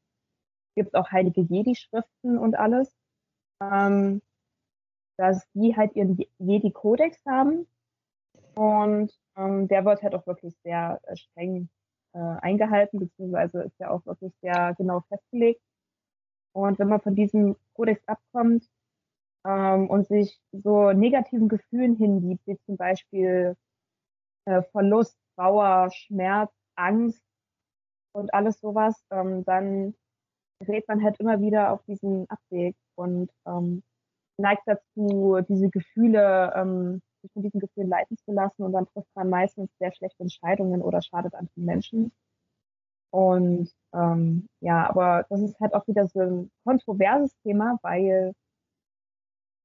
[0.74, 2.94] gibt auch heilige Jedi-Schriften und alles,
[3.60, 4.22] ähm,
[5.16, 7.66] dass die halt ihren Jedi-Kodex haben
[8.54, 11.68] und ähm, der wird halt auch wirklich sehr äh, streng
[12.12, 15.62] äh, eingehalten, beziehungsweise ist ja auch wirklich sehr genau festgelegt.
[16.52, 18.68] Und wenn man von diesem Kodex abkommt,
[19.44, 23.56] ähm, und sich so negativen Gefühlen hingibt, wie zum Beispiel
[24.46, 27.22] äh, Verlust, Trauer, Schmerz, Angst
[28.12, 29.94] und alles sowas, ähm, dann
[30.60, 33.82] gerät man halt immer wieder auf diesen Abweg und ähm,
[34.38, 39.08] neigt dazu, diese Gefühle, ähm, sich von diesen Gefühlen leiten zu lassen und dann trifft
[39.14, 42.12] man meistens sehr schlechte Entscheidungen oder schadet anderen Menschen.
[43.10, 48.32] Und ähm, ja, aber das ist halt auch wieder so ein kontroverses Thema, weil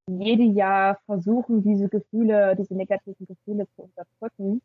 [0.08, 4.62] jede Jahr versuchen, diese Gefühle, diese negativen Gefühle zu unterdrücken,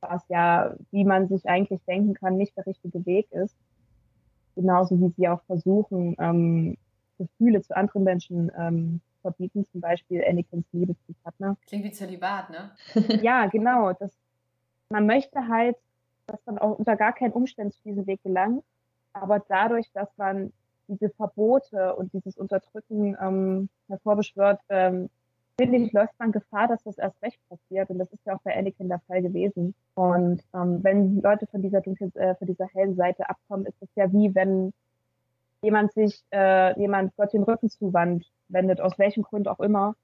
[0.00, 3.56] was ja, wie man sich eigentlich denken kann, nicht der richtige Weg ist.
[4.56, 6.76] Genauso wie sie auch versuchen, ähm,
[7.18, 11.56] Gefühle zu anderen Menschen ähm, verbieten, zum Beispiel Anakins Liebe zu Padma.
[11.66, 12.70] Klingt wie Zölibat, ne?
[13.22, 13.92] ja, genau.
[13.92, 14.10] Das,
[14.90, 15.76] man möchte halt,
[16.30, 18.64] dass man auch unter gar keinen Umständen zu diesem Weg gelangt,
[19.12, 20.52] aber dadurch, dass man
[20.88, 25.08] diese Verbote und dieses Unterdrücken ähm, hervorbeschwört, ähm,
[25.56, 27.90] finde ich, läuft man Gefahr, dass das erst recht passiert.
[27.90, 29.74] Und das ist ja auch bei Anakin der Fall gewesen.
[29.94, 33.88] Und ähm, wenn Leute von dieser dunklen, äh, von dieser hellen Seite abkommen, ist es
[33.94, 34.72] ja wie wenn
[35.62, 39.94] jemand sich, äh, jemand Gott den Rücken zuwandt, wendet, aus welchem Grund auch immer,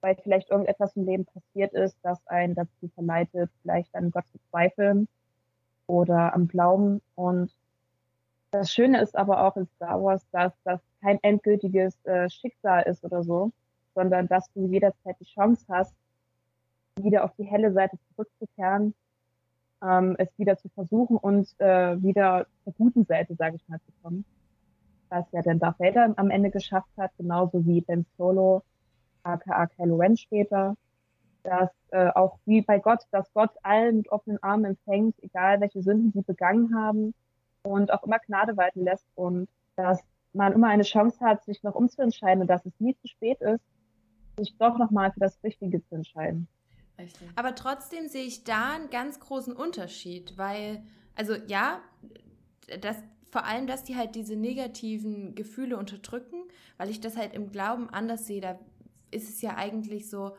[0.00, 4.38] weil vielleicht irgendetwas im Leben passiert ist, das einen dazu verleitet, vielleicht an Gott zu
[4.50, 5.06] zweifeln
[5.88, 7.02] oder am Glauben.
[7.16, 7.50] Und
[8.52, 13.04] das Schöne ist aber auch in Star Wars, dass das kein endgültiges äh, Schicksal ist
[13.04, 13.50] oder so,
[13.94, 15.94] sondern dass du jederzeit die Chance hast,
[16.96, 18.94] wieder auf die helle Seite zurückzukehren,
[19.82, 23.92] ähm, es wieder zu versuchen und äh, wieder zur guten Seite, sage ich mal, zu
[24.02, 24.24] kommen.
[25.08, 28.62] Was ja dann Darth Vader am Ende geschafft hat, genauso wie Ben Solo,
[29.22, 30.76] aka Kylo Ren später,
[31.48, 35.82] dass äh, auch wie bei Gott, dass Gott allen mit offenen Armen empfängt, egal welche
[35.82, 37.14] Sünden sie begangen haben,
[37.62, 40.00] und auch immer Gnade walten lässt und dass
[40.32, 43.64] man immer eine Chance hat, sich noch umzuentscheiden und dass es nie zu spät ist,
[44.38, 46.48] sich doch nochmal für das Richtige zu entscheiden.
[46.98, 47.28] Richtig.
[47.36, 50.82] Aber trotzdem sehe ich da einen ganz großen Unterschied, weil,
[51.14, 51.80] also ja,
[52.80, 52.96] das,
[53.30, 56.42] vor allem, dass die halt diese negativen Gefühle unterdrücken,
[56.76, 58.40] weil ich das halt im Glauben anders sehe.
[58.40, 58.58] Da
[59.10, 60.36] ist es ja eigentlich so,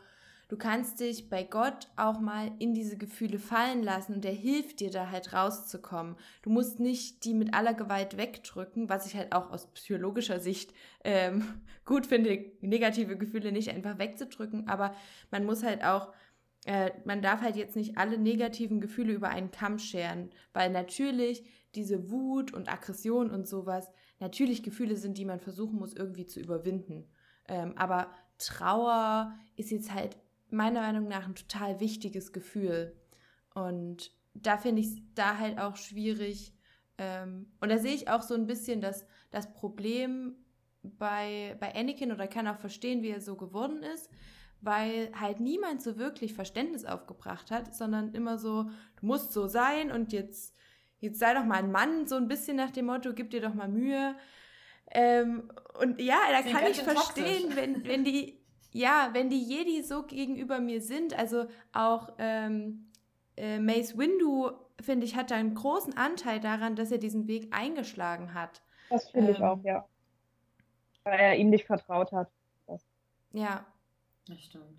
[0.50, 4.80] du kannst dich bei Gott auch mal in diese Gefühle fallen lassen und er hilft
[4.80, 6.16] dir da halt rauszukommen.
[6.42, 10.74] Du musst nicht die mit aller Gewalt wegdrücken, was ich halt auch aus psychologischer Sicht
[11.04, 11.44] ähm,
[11.84, 14.92] gut finde, negative Gefühle nicht einfach wegzudrücken, aber
[15.30, 16.12] man muss halt auch
[16.66, 21.44] äh, man darf halt jetzt nicht alle negativen Gefühle über einen Kamm scheren, weil natürlich
[21.76, 26.40] diese Wut und Aggression und sowas natürlich Gefühle sind, die man versuchen muss irgendwie zu
[26.40, 27.08] überwinden.
[27.48, 30.16] Ähm, aber Trauer ist jetzt halt
[30.52, 32.96] meiner Meinung nach ein total wichtiges Gefühl.
[33.54, 36.54] Und da finde ich es da halt auch schwierig.
[36.98, 40.36] Ähm, und da sehe ich auch so ein bisschen das, das Problem
[40.82, 44.10] bei, bei Anakin oder kann auch verstehen, wie er so geworden ist,
[44.60, 49.90] weil halt niemand so wirklich Verständnis aufgebracht hat, sondern immer so, du musst so sein
[49.90, 50.54] und jetzt,
[50.98, 53.54] jetzt sei doch mal ein Mann, so ein bisschen nach dem Motto, gib dir doch
[53.54, 54.14] mal Mühe.
[54.92, 58.39] Ähm, und ja, da kann ich verstehen, wenn, wenn die,
[58.72, 62.90] ja, wenn die Jedi so gegenüber mir sind, also auch ähm,
[63.36, 67.54] äh, Mace Windu, finde ich, hat da einen großen Anteil daran, dass er diesen Weg
[67.54, 68.62] eingeschlagen hat.
[68.88, 69.86] Das finde ähm, ich auch, ja.
[71.04, 72.30] Weil er ihm nicht vertraut hat.
[72.66, 72.84] Das.
[73.32, 73.64] Ja,
[74.26, 74.78] das stimmt.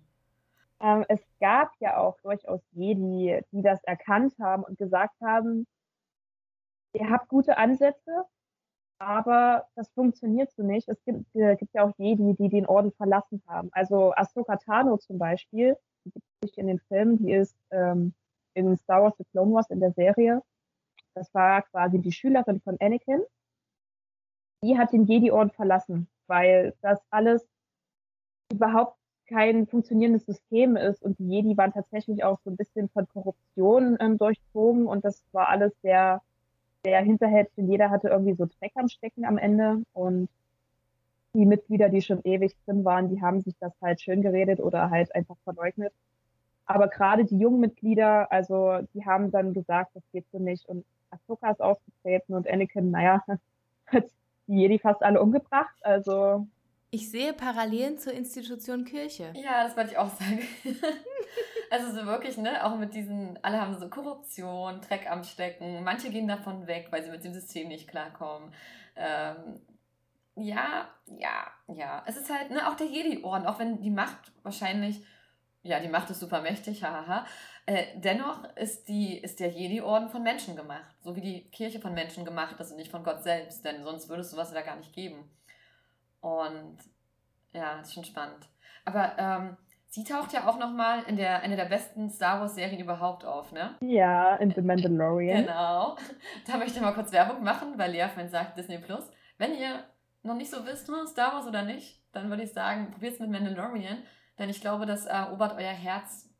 [0.80, 5.66] Ähm, es gab ja auch durchaus Jedi, die das erkannt haben und gesagt haben,
[6.92, 8.24] ihr habt gute Ansätze,
[9.02, 10.88] aber das funktioniert so nicht.
[10.88, 13.68] Es gibt, äh, gibt ja auch Jedi, die den Orden verlassen haben.
[13.72, 18.14] Also Ahsoka Tano zum Beispiel, die gibt es nicht in den Filmen, die ist ähm,
[18.54, 20.42] in Star Wars The Clone Wars in der Serie.
[21.14, 23.22] Das war quasi die Schülerin von Anakin.
[24.62, 27.46] Die hat den Jedi-Orden verlassen, weil das alles
[28.52, 31.02] überhaupt kein funktionierendes System ist.
[31.02, 35.24] Und die Jedi waren tatsächlich auch so ein bisschen von Korruption ähm, durchzogen und das
[35.32, 36.22] war alles sehr,
[36.84, 37.70] sehr Hinterhältchen.
[37.70, 40.28] Jeder hatte irgendwie so Dreck am Stecken am Ende und
[41.34, 44.90] die Mitglieder, die schon ewig drin waren, die haben sich das halt schön geredet oder
[44.90, 45.92] halt einfach verleugnet.
[46.66, 50.68] Aber gerade die jungen Mitglieder, also die haben dann gesagt, das geht so nicht.
[50.68, 53.22] Und Ahsoka ist ausgetreten und Anakin, naja,
[53.86, 54.04] hat
[54.46, 55.74] die Jedi fast alle umgebracht.
[55.82, 56.46] Also
[56.94, 59.32] ich sehe Parallelen zur Institution Kirche.
[59.34, 60.46] Ja, das wollte ich auch sagen.
[61.70, 66.10] also so wirklich, ne, auch mit diesen, alle haben so Korruption, Dreck am Stecken, manche
[66.10, 68.52] gehen davon weg, weil sie mit dem System nicht klarkommen.
[68.94, 69.62] Ähm,
[70.36, 72.04] ja, ja, ja.
[72.06, 75.02] Es ist halt, ne, auch der Jedi-Orden, auch wenn die Macht wahrscheinlich,
[75.62, 77.24] ja, die Macht ist super mächtig, haha.
[77.64, 80.94] Äh, dennoch ist, die, ist der Jedi-Orden von Menschen gemacht.
[81.00, 84.10] So wie die Kirche von Menschen gemacht ist und nicht von Gott selbst, denn sonst
[84.10, 85.30] würde es sowas ja gar nicht geben.
[86.22, 86.78] Und
[87.52, 88.48] ja, das ist schon spannend.
[88.84, 89.56] Aber ähm,
[89.88, 93.74] sie taucht ja auch nochmal in der einer der besten Star Wars-Serien überhaupt auf, ne?
[93.80, 95.44] Ja, in The Mandalorian.
[95.44, 95.96] Genau.
[96.46, 99.10] Da möchte ich mal kurz Werbung machen, weil Lea vorhin sagt Disney Plus.
[99.36, 99.84] Wenn ihr
[100.22, 103.20] noch nicht so wisst, ne, Star Wars oder nicht, dann würde ich sagen, probiert es
[103.20, 103.98] mit Mandalorian.
[104.38, 106.30] Denn ich glaube, das erobert euer Herz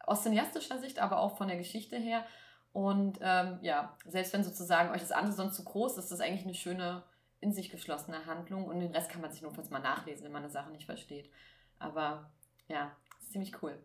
[0.00, 2.24] aus cineastischer Sicht, aber auch von der Geschichte her.
[2.72, 6.20] Und ähm, ja, selbst wenn sozusagen euch das andere sonst zu groß ist, ist das
[6.20, 7.04] eigentlich eine schöne
[7.40, 10.42] in sich geschlossene Handlung und den Rest kann man sich notfalls mal nachlesen, wenn man
[10.42, 11.30] eine Sache nicht versteht.
[11.78, 12.30] Aber
[12.68, 13.78] ja, ist ziemlich cool.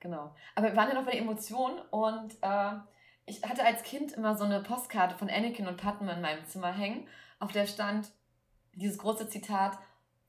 [0.00, 0.34] Genau.
[0.54, 2.72] Aber wir waren ja noch bei der Emotion und äh,
[3.24, 6.72] ich hatte als Kind immer so eine Postkarte von Anakin und Padme in meinem Zimmer
[6.72, 7.08] hängen,
[7.40, 8.10] auf der stand
[8.74, 9.78] dieses große Zitat: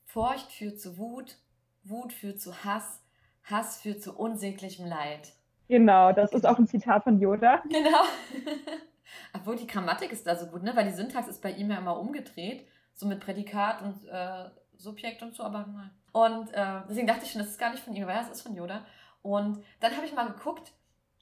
[0.06, 1.38] Furcht führt zu Wut,
[1.84, 3.04] Wut führt zu Hass,
[3.44, 5.34] Hass führt zu unsäglichem Leid.
[5.68, 7.62] Genau, das ist auch ein Zitat von Yoda.
[7.70, 8.02] Genau.
[9.34, 10.76] Obwohl die Grammatik ist da so gut, ne?
[10.76, 12.68] Weil die Syntax ist bei ihm ja immer umgedreht.
[12.94, 15.92] So mit Prädikat und äh, Subjekt und so, aber nein.
[16.12, 18.30] Und äh, deswegen dachte ich schon, das ist gar nicht von ihm, aber ja, es
[18.30, 18.86] ist von Yoda.
[19.22, 20.72] Und dann habe ich mal geguckt,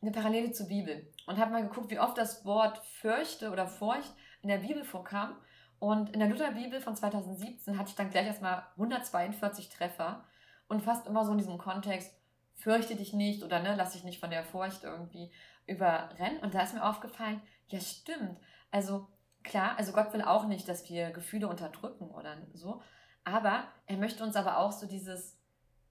[0.01, 1.11] eine Parallele zur Bibel.
[1.25, 5.35] Und habe mal geguckt, wie oft das Wort fürchte oder Furcht in der Bibel vorkam.
[5.79, 10.23] Und in der Lutherbibel von 2017 hatte ich dann gleich erstmal 142 Treffer.
[10.67, 12.11] Und fast immer so in diesem Kontext,
[12.55, 15.31] fürchte dich nicht oder ne, lass dich nicht von der Furcht irgendwie
[15.67, 16.39] überrennen.
[16.39, 18.39] Und da ist mir aufgefallen, ja, stimmt.
[18.71, 19.07] Also
[19.43, 22.81] klar, also Gott will auch nicht, dass wir Gefühle unterdrücken oder so.
[23.23, 25.37] Aber er möchte uns aber auch so dieses,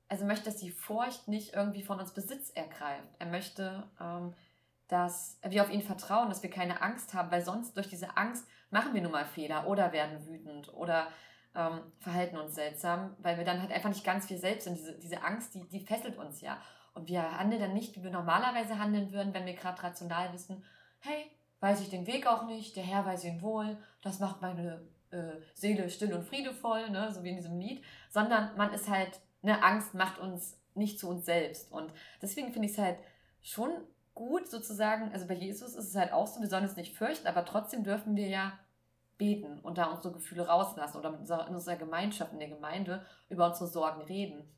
[0.09, 3.09] also möchte, dass die Furcht nicht irgendwie von uns Besitz ergreift.
[3.19, 4.35] Er möchte, ähm,
[4.89, 8.47] dass wir auf ihn vertrauen, dass wir keine Angst haben, weil sonst durch diese Angst
[8.71, 11.09] machen wir nun mal Fehler oder werden wütend oder
[11.55, 14.77] ähm, verhalten uns seltsam, weil wir dann halt einfach nicht ganz viel selbst sind.
[14.77, 16.61] Diese, diese Angst, die, die fesselt uns ja.
[16.95, 20.65] Und wir handeln dann nicht, wie wir normalerweise handeln würden, wenn wir gerade rational wissen,
[21.01, 24.83] hey, weiß ich den Weg auch nicht, der Herr weiß ihn wohl, das macht meine
[25.11, 29.21] äh, Seele still und friedevoll, ne, so wie in diesem Lied, sondern man ist halt,
[29.43, 31.73] ne, Angst macht uns nicht zu uns selbst.
[31.73, 32.99] Und deswegen finde ich es halt
[33.43, 33.71] schon
[34.15, 37.27] gut sozusagen, also bei Jesus ist es halt auch so, wir sollen es nicht fürchten,
[37.27, 38.53] aber trotzdem dürfen wir ja
[39.19, 43.69] beten und da unsere Gefühle rauslassen oder in unserer Gemeinschaft, in der Gemeinde über unsere
[43.69, 44.49] Sorgen reden.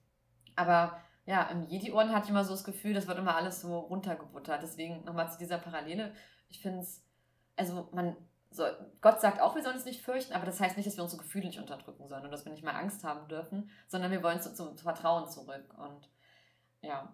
[0.56, 3.78] Aber ja, im Jedi-Orden hatte ich immer so das Gefühl, das wird immer alles so
[3.78, 4.62] runtergebuttert.
[4.62, 6.12] Deswegen nochmal zu dieser Parallele.
[6.48, 7.02] Ich finde es,
[7.56, 8.16] also man,
[8.50, 8.64] so,
[9.00, 11.22] Gott sagt auch, wir sollen es nicht fürchten, aber das heißt nicht, dass wir unsere
[11.22, 14.40] Gefühle nicht unterdrücken sollen und dass wir nicht mal Angst haben dürfen, sondern wir wollen
[14.40, 15.64] zu, zum Vertrauen zurück.
[15.76, 16.08] Und
[16.82, 17.12] ja,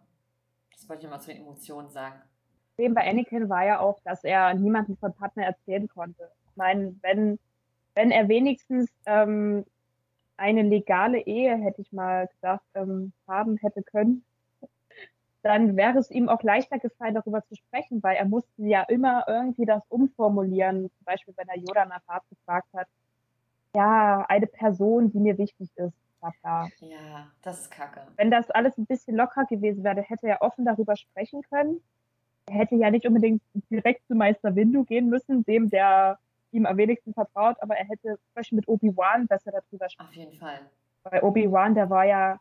[0.73, 2.23] das wollte ich mal zu den Emotionen sagen.
[2.83, 6.31] Problem bei Anakin war ja auch, dass er niemandem von Partner erzählen konnte.
[6.51, 7.39] Ich meine, wenn,
[7.95, 9.65] wenn er wenigstens ähm,
[10.37, 14.25] eine legale Ehe, hätte ich mal gesagt, ähm, haben hätte können,
[15.43, 19.25] dann wäre es ihm auch leichter gefallen, darüber zu sprechen, weil er musste ja immer
[19.27, 20.83] irgendwie das umformulieren.
[20.83, 22.87] Zum Beispiel, wenn er Yoda nach Rat gefragt hat,
[23.75, 25.95] ja, eine Person, die mir wichtig ist.
[26.21, 28.03] Bla Ja, das ist kacke.
[28.17, 31.81] Wenn das alles ein bisschen locker gewesen wäre, hätte er offen darüber sprechen können.
[32.47, 36.19] Er hätte ja nicht unbedingt direkt zu Meister Windu gehen müssen, dem der
[36.53, 40.09] ihm am wenigsten vertraut, aber er hätte zum Beispiel mit Obi-Wan besser darüber sprechen.
[40.09, 40.61] Auf jeden Fall.
[41.05, 42.39] Weil Obi-Wan, der war ja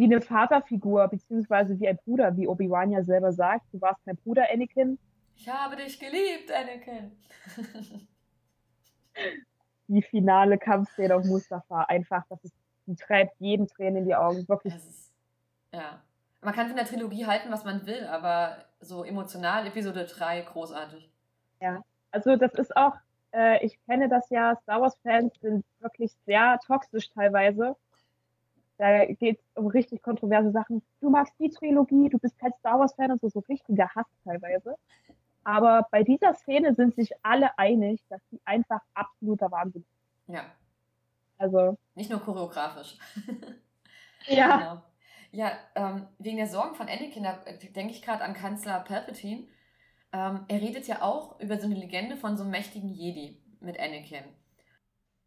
[0.00, 3.66] wie eine Vaterfigur, beziehungsweise wie ein Bruder, wie Obi-Wan ja selber sagt.
[3.70, 4.98] Du warst mein Bruder, Anakin.
[5.36, 7.12] Ich habe dich geliebt, Anakin.
[9.88, 12.54] die finale Kampfszene auf Mustafa, einfach, das ist,
[12.86, 14.74] die treibt jeden Tränen in die Augen, wirklich.
[14.74, 15.12] Ist,
[15.74, 16.02] ja.
[16.40, 21.10] Man kann von der Trilogie halten, was man will, aber so emotional, Episode 3, großartig.
[21.60, 22.94] Ja, also das ist auch,
[23.34, 27.76] äh, ich kenne das ja, Star Wars-Fans sind wirklich sehr toxisch teilweise.
[28.80, 30.82] Da geht es um richtig kontroverse Sachen.
[31.02, 34.74] Du magst die Trilogie, du bist kein Star Wars-Fan und so, so richtiger Hass teilweise.
[35.44, 40.34] Aber bei dieser Szene sind sich alle einig, dass sie einfach absoluter Wahnsinn ist.
[40.34, 40.46] Ja.
[41.36, 41.76] Also.
[41.94, 42.96] Nicht nur choreografisch.
[44.26, 44.56] ja.
[44.56, 44.82] Genau.
[45.32, 47.38] Ja, ähm, wegen der Sorgen von Anakin, da
[47.76, 49.46] denke ich gerade an Kanzler Palpatine.
[50.14, 53.78] Ähm, er redet ja auch über so eine Legende von so einem mächtigen Jedi mit
[53.78, 54.24] Anakin.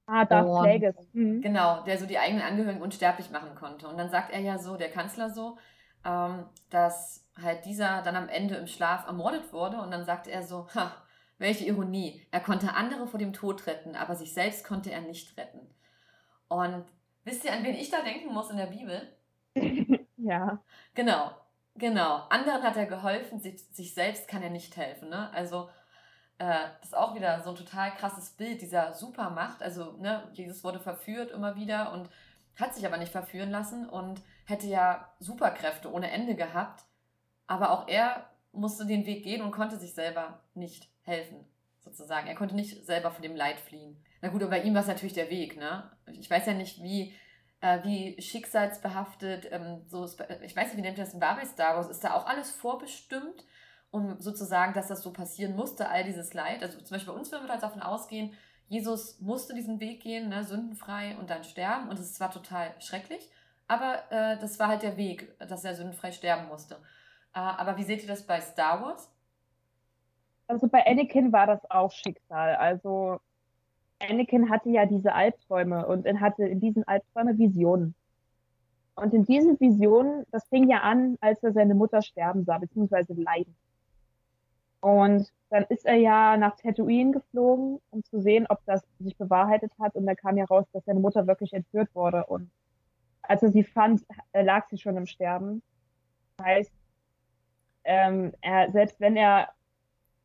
[0.05, 0.61] Ah, Darth oh.
[0.61, 0.95] Plagueis.
[1.13, 1.41] Mhm.
[1.41, 3.87] Genau, der so die eigenen Angehörigen unsterblich machen konnte.
[3.87, 5.57] Und dann sagt er ja so, der Kanzler so,
[6.05, 9.77] ähm, dass halt dieser dann am Ende im Schlaf ermordet wurde.
[9.77, 10.91] Und dann sagt er so, ha,
[11.37, 12.21] welche Ironie.
[12.31, 15.59] Er konnte andere vor dem Tod retten, aber sich selbst konnte er nicht retten.
[16.47, 16.85] Und
[17.23, 19.07] wisst ihr, an wen ich da denken muss in der Bibel?
[20.17, 20.61] ja.
[20.93, 21.31] Genau.
[21.75, 25.09] Genau, anderen hat er geholfen, sich, sich selbst kann er nicht helfen.
[25.09, 25.31] Ne?
[25.33, 25.69] Also
[26.43, 29.63] äh, das ist auch wieder so ein total krasses Bild dieser Supermacht.
[29.63, 32.09] Also ne, Jesus wurde verführt immer wieder und
[32.59, 36.83] hat sich aber nicht verführen lassen und hätte ja Superkräfte ohne Ende gehabt.
[37.47, 41.45] Aber auch er musste den Weg gehen und konnte sich selber nicht helfen,
[41.79, 42.27] sozusagen.
[42.27, 44.03] Er konnte nicht selber von dem Leid fliehen.
[44.21, 45.57] Na gut, aber bei ihm war es natürlich der Weg.
[45.57, 45.89] Ne?
[46.11, 47.15] Ich weiß ja nicht, wie
[47.61, 51.87] äh, wie schicksalsbehaftet, ähm, so, ich weiß nicht, wie nennt das in bei Star Wars,
[51.87, 53.45] ist da auch alles vorbestimmt,
[53.93, 56.63] um sozusagen, dass das so passieren musste, all dieses Leid.
[56.63, 58.33] Also zum Beispiel bei uns würden wir halt davon ausgehen,
[58.67, 61.89] Jesus musste diesen Weg gehen, ne, sündenfrei und dann sterben.
[61.89, 63.29] Und es zwar total schrecklich,
[63.67, 66.75] aber äh, das war halt der Weg, dass er sündenfrei sterben musste.
[67.35, 69.11] Äh, aber wie seht ihr das bei Star Wars?
[70.47, 72.55] Also bei Anakin war das auch Schicksal.
[72.55, 73.19] Also
[73.99, 77.93] Anakin hatte ja diese Albträume und er hatte in diesen Albträumen Visionen.
[78.95, 83.13] Und in diesen Visionen, das fing ja an, als er seine Mutter sterben sah, beziehungsweise
[83.13, 83.55] leiden.
[84.83, 89.71] Und dann ist er ja nach Tatooine geflogen, um zu sehen, ob das sich bewahrheitet
[89.79, 89.95] hat.
[89.95, 92.25] Und da kam ja raus, dass seine Mutter wirklich entführt wurde.
[92.25, 92.51] Und
[93.21, 95.61] als er sie fand, lag sie schon im Sterben.
[96.35, 96.71] Das heißt,
[97.85, 99.53] ähm, er, selbst wenn er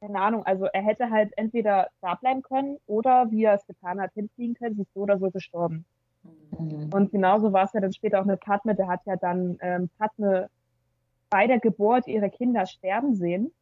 [0.01, 4.01] keine Ahnung, also er hätte halt entweder da bleiben können oder, wie er es getan
[4.01, 5.85] hat, hinfliegen können, sie ist so oder so gestorben.
[6.59, 6.91] Mhm.
[6.93, 9.91] Und genauso war es ja dann später auch mit Padme, der hat ja dann ähm,
[9.99, 10.51] Padme
[11.31, 13.53] bei der Geburt ihrer Kinder sterben sehen,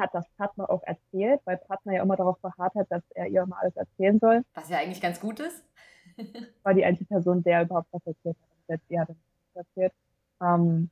[0.00, 3.44] hat das Padme auch erzählt, weil Padme ja immer darauf beharrt hat, dass er ihr
[3.46, 4.42] mal alles erzählen soll.
[4.54, 5.64] Was ja eigentlich ganz gut ist.
[6.62, 8.48] war die einzige Person, der überhaupt was erzählt hat.
[8.68, 9.08] Selbst er hat
[9.54, 9.92] erzählt.
[10.40, 10.90] Ähm,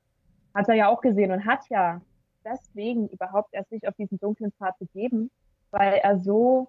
[0.54, 2.00] hat er ja auch gesehen und hat ja
[2.44, 5.30] deswegen überhaupt erst sich auf diesen dunklen Pfad begeben,
[5.70, 6.68] weil er so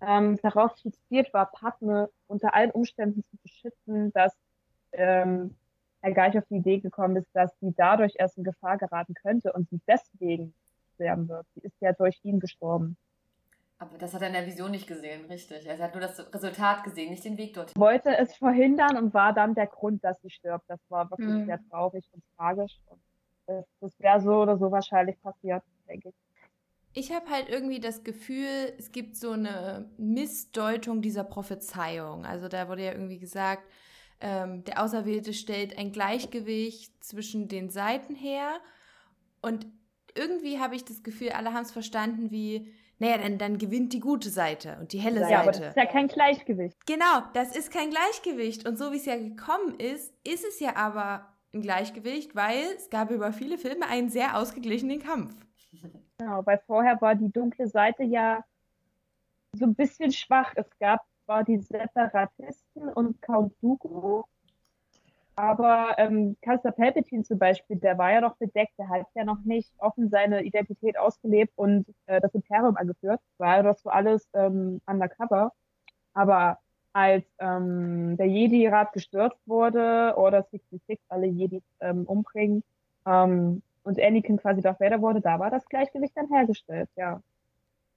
[0.00, 4.34] ähm, darauf fixiert war, Padme unter allen Umständen zu beschützen, dass
[4.92, 5.56] ähm,
[6.00, 9.52] er gleich auf die Idee gekommen ist, dass sie dadurch erst in Gefahr geraten könnte
[9.52, 10.54] und sie deswegen
[10.94, 11.46] sterben wird.
[11.54, 12.96] Sie ist ja durch ihn gestorben.
[13.78, 15.66] Aber das hat er in der Vision nicht gesehen, richtig.
[15.66, 17.80] Er hat nur das Resultat gesehen, nicht den Weg dorthin.
[17.80, 20.64] Wollte es verhindern und war dann der Grund, dass sie stirbt.
[20.68, 21.46] Das war wirklich mhm.
[21.46, 22.78] sehr traurig und tragisch.
[22.86, 23.00] Und
[23.46, 26.14] das, das wäre so oder so wahrscheinlich passiert, denke ich.
[26.96, 32.24] Ich habe halt irgendwie das Gefühl, es gibt so eine Missdeutung dieser Prophezeiung.
[32.24, 33.64] Also da wurde ja irgendwie gesagt,
[34.20, 38.60] ähm, der Auserwählte stellt ein Gleichgewicht zwischen den Seiten her.
[39.42, 39.66] Und
[40.14, 44.00] irgendwie habe ich das Gefühl, alle haben es verstanden wie, naja, dann, dann gewinnt die
[44.00, 45.40] gute Seite und die helle ja, Seite.
[45.40, 46.86] Aber das ist ja kein Gleichgewicht.
[46.86, 48.66] Genau, das ist kein Gleichgewicht.
[48.66, 52.90] Und so wie es ja gekommen ist, ist es ja aber ein Gleichgewicht, weil es
[52.90, 55.34] gab über viele Filme einen sehr ausgeglichenen Kampf.
[56.18, 58.44] Genau, weil vorher war die dunkle Seite ja
[59.52, 60.52] so ein bisschen schwach.
[60.56, 64.22] Es gab zwar die Separatisten und Count Dooku,
[65.36, 69.44] aber ähm, Kanzler Palpatine zum Beispiel, der war ja noch bedeckt, der hat ja noch
[69.44, 73.20] nicht offen seine Identität ausgelebt und äh, das Imperium angeführt.
[73.38, 75.52] War ja doch so alles ähm, undercover.
[76.12, 76.58] Aber
[76.92, 82.62] als ähm, der Jedi-Rat gestürzt wurde, oder 66 alle Jedis ähm, umbringen
[83.04, 87.20] ähm, und Anakin quasi Darth Vader wurde, da war das Gleichgewicht dann hergestellt, ja.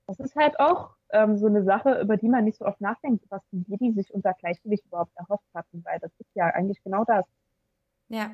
[0.08, 3.26] Das ist halt auch ähm, so eine Sache, über die man nicht so oft nachdenkt,
[3.30, 7.04] was die Jedi sich unter Gleichgewicht überhaupt erhofft hatten, weil das ist ja eigentlich genau
[7.06, 7.26] das.
[8.10, 8.32] Ja.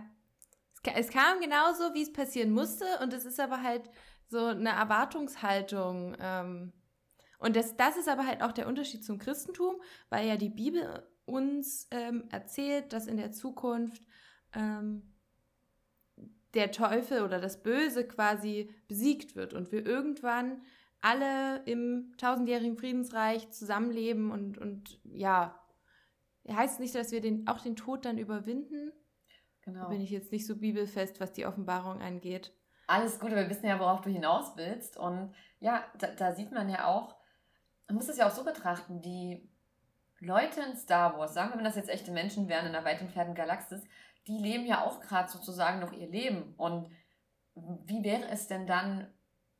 [0.95, 3.89] Es kam genauso, wie es passieren musste, und es ist aber halt
[4.27, 6.15] so eine Erwartungshaltung.
[6.19, 6.73] Ähm
[7.39, 9.75] und das, das ist aber halt auch der Unterschied zum Christentum,
[10.09, 14.01] weil ja die Bibel uns ähm, erzählt, dass in der Zukunft
[14.53, 15.13] ähm,
[16.53, 20.61] der Teufel oder das Böse quasi besiegt wird und wir irgendwann
[21.03, 25.59] alle im tausendjährigen Friedensreich zusammenleben und, und ja,
[26.49, 28.93] heißt nicht, dass wir den, auch den Tod dann überwinden.
[29.63, 29.81] Genau.
[29.81, 32.53] Da bin ich jetzt nicht so bibelfest, was die Offenbarung angeht.
[32.87, 34.97] Alles gut, wir wissen ja, worauf du hinaus willst.
[34.97, 37.15] Und ja, da, da sieht man ja auch,
[37.87, 39.49] man muss es ja auch so betrachten, die
[40.19, 43.01] Leute in Star Wars, sagen wir, wenn das jetzt echte Menschen wären in einer weit
[43.01, 43.83] entfernten Galaxis,
[44.27, 46.53] die leben ja auch gerade sozusagen noch ihr Leben.
[46.55, 46.89] Und
[47.55, 49.12] wie wäre es denn dann,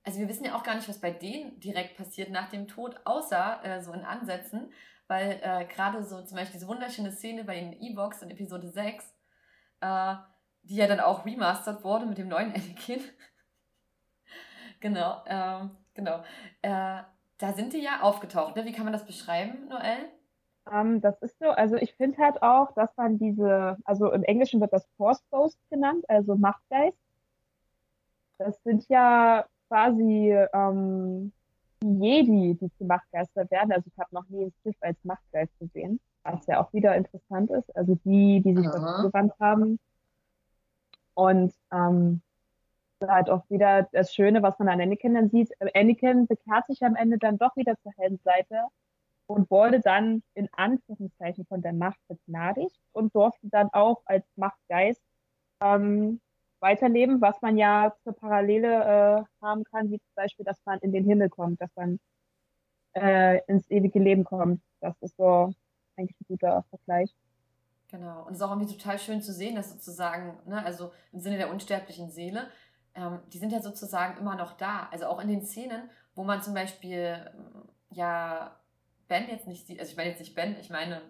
[0.04, 3.00] also wir wissen ja auch gar nicht, was bei denen direkt passiert nach dem Tod,
[3.06, 4.72] außer äh, so in Ansätzen,
[5.08, 9.14] weil äh, gerade so zum Beispiel diese wunderschöne Szene bei den E-Box in Episode 6,
[9.82, 10.16] äh,
[10.64, 13.02] die ja dann auch remastert wurde mit dem neuen Anakin.
[14.80, 16.24] genau, ähm, genau.
[16.62, 17.04] Äh,
[17.38, 18.56] da sind die ja aufgetaucht.
[18.56, 18.66] Ne?
[18.66, 20.10] Wie kann man das beschreiben, Noel?
[20.72, 24.62] Ähm, das ist so, also ich finde halt auch, dass man diese, also im Englischen
[24.62, 26.98] wird das Force Ghost genannt, also Machtgeist.
[28.38, 31.34] Das sind ja quasi ähm,
[31.82, 33.72] die Jedi, die zu Machtgeister werden.
[33.72, 37.50] Also ich habe noch nie einen Sith als Machtgeist gesehen, was ja auch wieder interessant
[37.50, 37.76] ist.
[37.76, 39.80] Also die, die sich dazu gewandt haben.
[41.16, 42.22] Und ähm,
[43.02, 45.50] halt auch wieder das Schöne, was man an Anakin dann sieht.
[45.74, 48.66] Anakin bekehrt sich am Ende dann doch wieder zur hellen Seite
[49.26, 55.02] und wurde dann in Anführungszeichen von der Macht begnadigt und durfte dann auch als Machtgeist
[55.62, 56.22] ähm,
[56.64, 60.92] weiterleben, was man ja zur Parallele äh, haben kann, wie zum Beispiel, dass man in
[60.92, 62.00] den Himmel kommt, dass man
[62.94, 64.62] äh, ins ewige Leben kommt.
[64.80, 65.54] Das ist so
[65.96, 67.14] eigentlich ein guter Vergleich.
[67.90, 68.24] Genau.
[68.24, 71.38] Und es ist auch irgendwie total schön zu sehen, dass sozusagen, ne, also im Sinne
[71.38, 72.48] der unsterblichen Seele,
[72.96, 74.88] ähm, die sind ja sozusagen immer noch da.
[74.92, 77.30] Also auch in den Szenen, wo man zum Beispiel,
[77.92, 78.58] ja,
[79.08, 81.02] Ben jetzt nicht sieht, also ich meine jetzt nicht Ben, ich meine,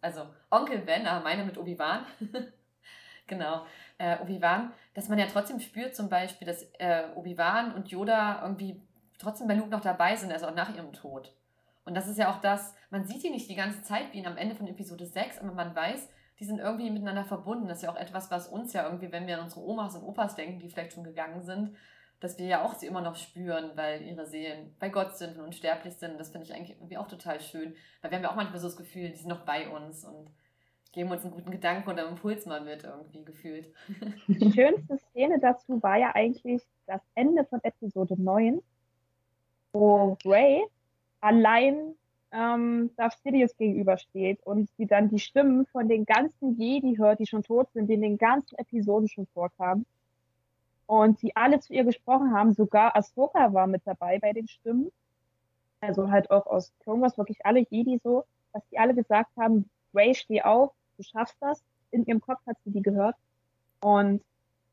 [0.00, 2.06] also Onkel Ben, aber meine mit Obi-Wan.
[3.30, 3.64] genau,
[3.96, 8.82] äh, Obi-Wan, dass man ja trotzdem spürt zum Beispiel, dass äh, Obi-Wan und Yoda irgendwie
[9.18, 11.34] trotzdem bei Luke noch dabei sind, also auch nach ihrem Tod.
[11.86, 14.26] Und das ist ja auch das, man sieht die nicht die ganze Zeit wie ihn
[14.26, 16.08] am Ende von Episode 6, aber man weiß,
[16.38, 17.68] die sind irgendwie miteinander verbunden.
[17.68, 20.04] Das ist ja auch etwas, was uns ja irgendwie, wenn wir an unsere Omas und
[20.04, 21.76] Opas denken, die vielleicht schon gegangen sind,
[22.18, 25.44] dass wir ja auch sie immer noch spüren, weil ihre Seelen bei Gott sind und
[25.44, 26.18] unsterblich sind.
[26.18, 28.68] Das finde ich eigentlich irgendwie auch total schön, weil wir haben ja auch manchmal so
[28.68, 30.30] das Gefühl, die sind noch bei uns und
[30.92, 33.72] geben uns einen guten Gedanken oder Impuls mal mit irgendwie gefühlt.
[34.28, 38.60] Die schönste Szene dazu war ja eigentlich das Ende von Episode 9,
[39.72, 40.64] wo Ray
[41.20, 41.94] allein
[42.32, 47.26] ähm, Darth Sidious gegenübersteht und sie dann die Stimmen von den ganzen Jedi hört, die
[47.26, 49.86] schon tot sind, die in den ganzen Episoden schon vorkamen.
[50.86, 54.90] Und die alle zu ihr gesprochen haben, sogar Ahsoka war mit dabei bei den Stimmen.
[55.80, 59.70] Also halt auch aus Clone Wars wirklich alle Jedi so, dass die alle gesagt haben,
[59.94, 61.62] Ray, steh auf, du schaffst das.
[61.90, 63.16] In ihrem Kopf hat sie die gehört.
[63.80, 64.22] Und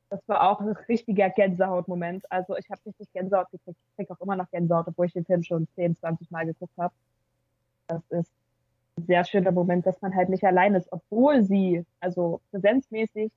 [0.09, 2.29] das war auch ein richtiger Gänsehaut-Moment.
[2.31, 3.77] Also ich habe richtig Gänsehaut gekriegt.
[3.89, 6.77] Ich kriege auch immer noch Gänsehaut, obwohl ich den Film schon 10, 20 Mal geguckt
[6.77, 6.93] habe.
[7.87, 8.31] Das ist
[8.97, 13.31] ein sehr schöner Moment, dass man halt nicht allein ist, obwohl sie, also präsenzmäßig,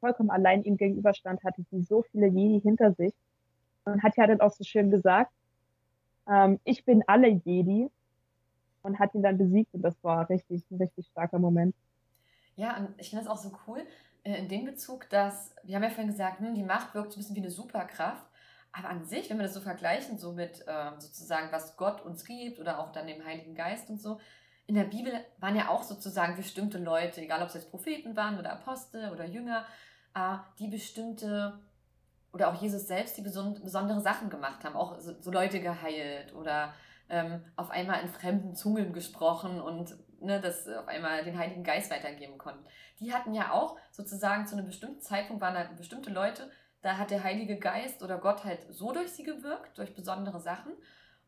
[0.00, 3.12] vollkommen allein ihm gegenüberstand, hatte sie so viele Jedi hinter sich.
[3.84, 5.32] Und hat ja dann auch so schön gesagt,
[6.28, 7.90] ähm, ich bin alle Jedi
[8.82, 11.74] und hat ihn dann besiegt und das war richtig, ein richtig starker Moment.
[12.60, 13.80] Ja, und ich finde das auch so cool
[14.22, 17.16] äh, in dem Bezug, dass, wir haben ja vorhin gesagt, hm, die Macht wirkt so
[17.16, 18.26] ein bisschen wie eine Superkraft.
[18.70, 22.22] Aber an sich, wenn wir das so vergleichen, so mit äh, sozusagen, was Gott uns
[22.26, 24.20] gibt oder auch dann dem Heiligen Geist und so,
[24.66, 28.38] in der Bibel waren ja auch sozusagen bestimmte Leute, egal ob es jetzt Propheten waren
[28.38, 29.64] oder Apostel oder Jünger,
[30.14, 31.58] äh, die bestimmte
[32.34, 36.74] oder auch Jesus selbst, die besondere Sachen gemacht haben, auch so, so Leute geheilt oder
[37.08, 41.90] ähm, auf einmal in fremden Zungen gesprochen und ne, das auf einmal den Heiligen Geist
[41.90, 42.64] weitergeben konnten.
[42.98, 46.50] Die hatten ja auch sozusagen zu einem bestimmten Zeitpunkt waren da bestimmte Leute,
[46.82, 50.72] da hat der Heilige Geist oder Gott halt so durch sie gewirkt, durch besondere Sachen.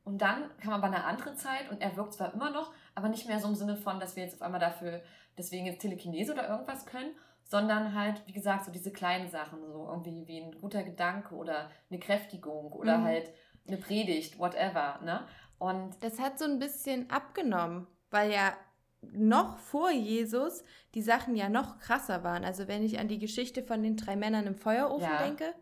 [0.04, 3.28] Und dann kam aber eine andere Zeit und er wirkt zwar immer noch, aber nicht
[3.28, 5.02] mehr so im Sinne von, dass wir jetzt auf einmal dafür,
[5.38, 7.14] deswegen jetzt Telekinese oder irgendwas können,
[7.44, 11.70] sondern halt, wie gesagt, so diese kleinen Sachen, so irgendwie wie ein guter Gedanke oder
[11.90, 13.04] eine Kräftigung oder mhm.
[13.04, 13.30] halt
[13.68, 15.26] eine Predigt, whatever, ne?
[15.58, 18.52] Und das hat so ein bisschen abgenommen, weil ja
[19.10, 20.62] noch vor Jesus
[20.94, 22.44] die Sachen ja noch krasser waren.
[22.44, 25.22] Also wenn ich an die Geschichte von den drei Männern im Feuerofen ja.
[25.22, 25.54] denke,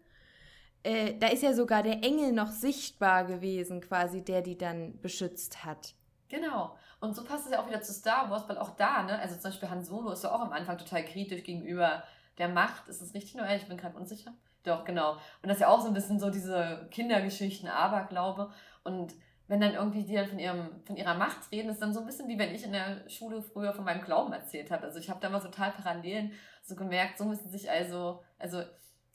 [0.82, 5.64] äh, da ist ja sogar der Engel noch sichtbar gewesen, quasi, der die dann beschützt
[5.64, 5.94] hat.
[6.28, 6.76] Genau.
[7.00, 9.34] Und so passt es ja auch wieder zu Star Wars, weil auch da, ne, also
[9.34, 12.04] zum Beispiel Han Solo ist ja auch am Anfang total kritisch gegenüber
[12.38, 12.88] der Macht.
[12.88, 13.56] Ist das richtig, Noel?
[13.56, 14.32] Ich bin gerade unsicher.
[14.62, 15.12] Doch, genau.
[15.12, 18.50] Und das ist ja auch so ein bisschen so diese Kindergeschichten, Aberglaube.
[18.84, 19.14] Und
[19.50, 22.06] wenn dann irgendwie die dann von, ihrem, von ihrer Macht reden, ist dann so ein
[22.06, 24.84] bisschen wie wenn ich in der Schule früher von meinem Glauben erzählt habe.
[24.84, 26.30] Also ich habe da mal total Parallelen
[26.62, 28.62] so gemerkt, so müssen sich also, also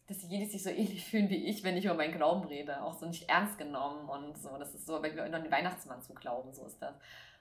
[0.08, 2.84] dass die Jedis sich so ähnlich fühlen wie ich, wenn ich über meinen Glauben rede.
[2.84, 4.50] Auch so nicht ernst genommen und so.
[4.58, 6.96] Das ist so, wir noch den Weihnachtsmann zu glauben, so ist das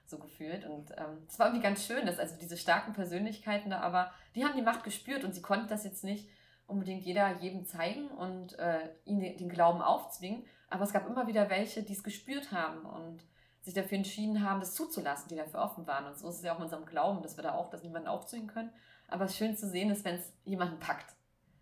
[0.05, 0.63] so gefühlt.
[0.63, 4.45] Und ähm, das war irgendwie ganz schön, dass also diese starken Persönlichkeiten da, aber die
[4.45, 6.29] haben die Macht gespürt und sie konnten das jetzt nicht
[6.65, 10.45] unbedingt jeder jedem zeigen und äh, ihnen den Glauben aufzwingen.
[10.69, 13.25] Aber es gab immer wieder welche, die es gespürt haben und
[13.61, 16.05] sich dafür entschieden haben, das zuzulassen, die dafür offen waren.
[16.05, 18.07] Und so ist es ja auch in unserem Glauben, dass wir da auch das niemanden
[18.07, 18.71] aufzwingen können.
[19.07, 21.15] Aber es schön zu sehen ist, wenn es jemanden packt.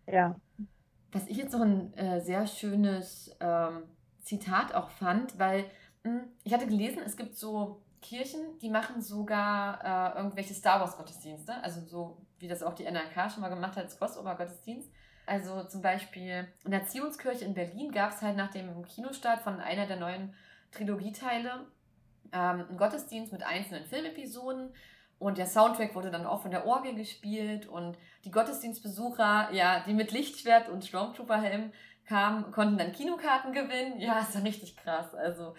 [0.06, 0.36] Ja.
[1.12, 3.84] Was ich jetzt noch ein äh, sehr schönes ähm,
[4.20, 5.64] Zitat auch fand, weil
[6.02, 10.80] mh, hm, ich hatte gelesen, es gibt so Kirchen, die machen sogar äh, irgendwelche Star
[10.80, 14.34] Wars Gottesdienste, also so wie das auch die NRK schon mal gemacht hat als Crossover
[14.34, 14.90] Gottesdienst.
[15.26, 19.60] Also zum Beispiel in der Zionskirche in Berlin gab es halt nach dem Kinostart von
[19.60, 20.34] einer der neuen
[20.72, 21.66] Trilogieteile
[22.32, 24.74] ähm, einen Gottesdienst mit einzelnen Filmepisoden
[25.18, 29.94] und der Soundtrack wurde dann auch von der Orgel gespielt und die Gottesdienstbesucher, ja, die
[29.94, 31.72] mit Lichtschwert und Stormtrooper-Helm
[32.06, 34.00] kamen, konnten dann Kinokarten gewinnen.
[34.00, 35.14] Ja, ist ja richtig krass.
[35.14, 35.54] Also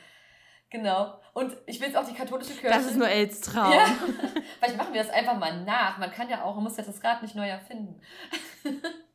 [0.70, 1.22] Genau.
[1.34, 2.76] Und ich will jetzt auch die katholische Kirche.
[2.76, 3.72] Das ist nur Els Traum.
[3.72, 3.86] Ja.
[4.60, 5.98] Vielleicht machen wir das einfach mal nach.
[5.98, 8.02] Man kann ja auch, man muss ja das Rad nicht neu erfinden.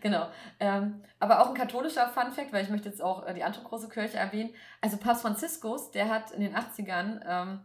[0.00, 0.28] genau.
[0.60, 3.88] Ähm, aber auch ein katholischer Fun-Fact, weil ich möchte jetzt auch äh, die andere große
[3.88, 4.50] Kirche erwähnen.
[4.80, 7.60] Also Papst Franziskus, der hat in den 80ern ähm,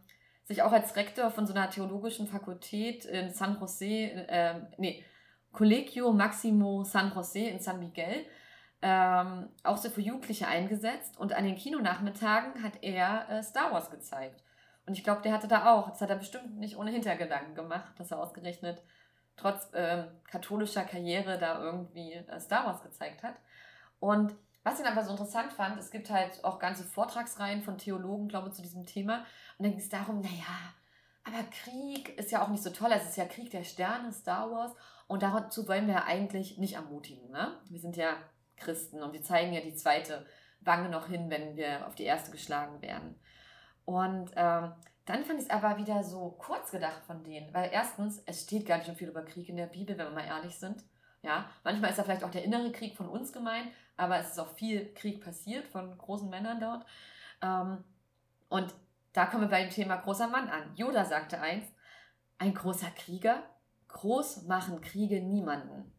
[0.45, 5.03] sich auch als Rektor von so einer theologischen Fakultät in San Jose, äh, nee,
[5.51, 8.25] Collegio Maximo San Jose in San Miguel,
[8.81, 11.17] ähm, auch so für Jugendliche eingesetzt.
[11.17, 14.43] Und an den Kinonachmittagen hat er äh, Star Wars gezeigt.
[14.85, 17.91] Und ich glaube, der hatte da auch, das hat er bestimmt nicht ohne Hintergedanken gemacht,
[17.97, 18.81] dass er ausgerechnet
[19.37, 23.35] trotz ähm, katholischer Karriere da irgendwie äh, Star Wars gezeigt hat.
[23.99, 28.27] Und was ich aber so interessant fand, es gibt halt auch ganze Vortragsreihen von Theologen,
[28.27, 29.19] glaube ich, zu diesem Thema.
[29.57, 30.73] Und dann ging es darum, naja,
[31.23, 32.91] aber Krieg ist ja auch nicht so toll.
[32.91, 34.73] Es ist ja Krieg der Sterne, Star Wars.
[35.07, 37.31] Und dazu wollen wir ja eigentlich nicht ermutigen.
[37.31, 37.57] Ne?
[37.69, 38.17] Wir sind ja
[38.57, 40.25] Christen und wir zeigen ja die zweite
[40.61, 43.15] Wange noch hin, wenn wir auf die erste geschlagen werden.
[43.85, 44.73] Und ähm,
[45.07, 48.65] dann fand ich es aber wieder so kurz gedacht von denen, weil erstens, es steht
[48.65, 50.83] gar nicht so viel über Krieg in der Bibel, wenn wir mal ehrlich sind.
[51.23, 54.39] Ja, manchmal ist da vielleicht auch der innere Krieg von uns gemeint, aber es ist
[54.39, 56.85] auch viel Krieg passiert von großen Männern dort.
[57.41, 57.83] Ähm,
[58.49, 58.75] und
[59.13, 60.75] da kommen wir bei dem Thema großer Mann an.
[60.75, 61.73] Yoda sagte einst,
[62.37, 63.43] ein großer Krieger,
[63.87, 65.91] groß machen Kriege niemanden.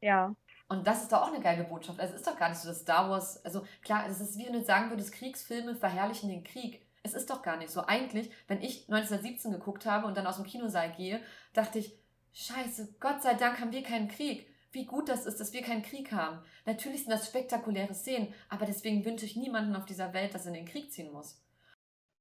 [0.00, 0.34] Ja.
[0.68, 2.00] Und das ist doch auch eine geile Botschaft.
[2.00, 4.46] Also es ist doch gar nicht so, dass Star Wars, also klar, es ist wie
[4.46, 6.84] wenn du sagen würdest, Kriegsfilme verherrlichen den Krieg.
[7.04, 7.84] Es ist doch gar nicht so.
[7.86, 11.20] Eigentlich, wenn ich 1917 geguckt habe und dann aus dem Kinosaal gehe,
[11.52, 11.92] dachte ich,
[12.32, 14.48] scheiße, Gott sei Dank haben wir keinen Krieg.
[14.72, 16.40] Wie gut das ist, dass wir keinen Krieg haben.
[16.64, 20.54] Natürlich sind das spektakuläre Szenen, aber deswegen wünsche ich niemanden auf dieser Welt, dass er
[20.54, 21.40] in den Krieg ziehen muss.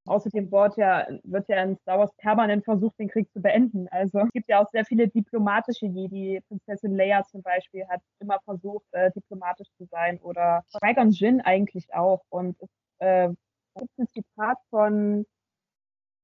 [0.05, 3.87] Außerdem wird ja, wird ja in Star Wars permanent versucht, den Krieg zu beenden.
[3.87, 6.41] Also es gibt ja auch sehr viele diplomatische Jedi.
[6.49, 10.19] Prinzessin Leia zum Beispiel hat immer versucht, äh, diplomatisch zu sein.
[10.19, 12.21] Oder Qui-Gon eigentlich auch.
[12.29, 12.69] Und es
[12.99, 13.29] äh,
[13.75, 15.25] gibt ein Zitat von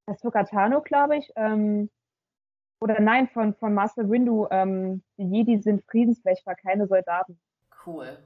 [0.05, 1.31] Ahsoka Tano, glaube ich.
[1.35, 1.89] Ähm,
[2.81, 4.47] oder nein, von, von Master Windu.
[4.51, 7.39] Ähm, die Jedi sind Friedenswächter, keine Soldaten.
[7.85, 8.17] Cool.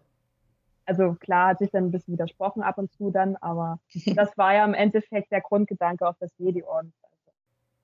[0.85, 3.79] Also klar hat sich dann ein bisschen widersprochen ab und zu dann, aber
[4.15, 6.93] das war ja im Endeffekt der Grundgedanke auf das Jedi-Orden.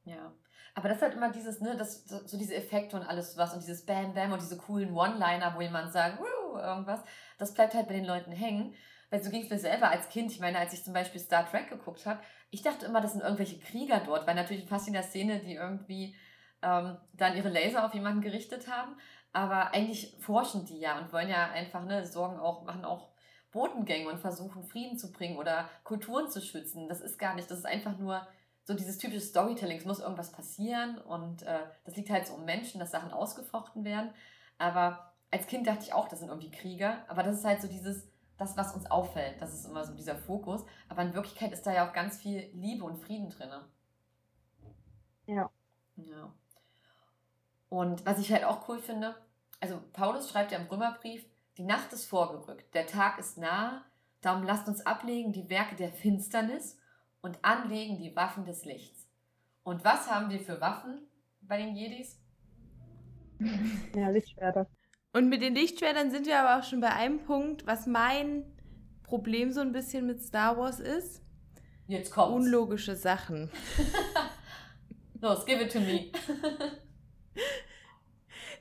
[0.04, 0.34] Ja.
[0.76, 3.62] Aber das ist halt immer dieses, ne, das, so diese Effekte und alles was und
[3.62, 6.20] dieses Bam Bam und diese coolen One-Liner, wo jemand sagt,
[6.56, 7.04] irgendwas,
[7.38, 8.74] das bleibt halt bei den Leuten hängen.
[9.10, 10.32] Weil so ging es mir selber als Kind.
[10.32, 12.20] Ich meine, als ich zum Beispiel Star Trek geguckt habe,
[12.52, 15.56] ich dachte immer, das sind irgendwelche Krieger dort, weil natürlich fast in der Szene, die
[15.56, 16.16] irgendwie
[16.62, 18.96] ähm, dann ihre Laser auf jemanden gerichtet haben.
[19.32, 23.10] Aber eigentlich forschen die ja und wollen ja einfach, ne, sorgen auch, machen auch
[23.52, 26.88] Botengänge und versuchen Frieden zu bringen oder Kulturen zu schützen.
[26.88, 28.28] Das ist gar nicht, das ist einfach nur
[28.64, 32.46] so dieses typische Storytelling, es muss irgendwas passieren und äh, das liegt halt so um
[32.46, 34.12] Menschen, dass Sachen ausgefochten werden.
[34.60, 37.68] Aber als Kind dachte ich auch, das sind irgendwie Krieger, aber das ist halt so
[37.68, 38.09] dieses,
[38.40, 40.66] das, was uns auffällt, das ist immer so dieser Fokus.
[40.88, 43.50] Aber in Wirklichkeit ist da ja auch ganz viel Liebe und Frieden drin.
[45.28, 45.52] Ja.
[45.98, 46.34] Ja.
[47.68, 49.16] Und was ich halt auch cool finde,
[49.60, 51.26] also Paulus schreibt ja im Römerbrief,
[51.58, 53.84] die Nacht ist vorgerückt, der Tag ist nahe,
[54.22, 56.80] darum lasst uns ablegen die Werke der Finsternis
[57.22, 59.08] und anlegen die Waffen des Lichts.
[59.64, 61.02] Und was haben wir für Waffen
[61.42, 62.18] bei den Jedis?
[63.94, 64.68] Ja, Lichtschwerter.
[65.12, 68.46] Und mit den Lichtschwertern sind wir aber auch schon bei einem Punkt, was mein
[69.04, 71.24] Problem so ein bisschen mit Star Wars ist.
[71.88, 72.36] Jetzt kommt's.
[72.36, 73.50] Unlogische Sachen.
[75.22, 76.12] Los, give it to me.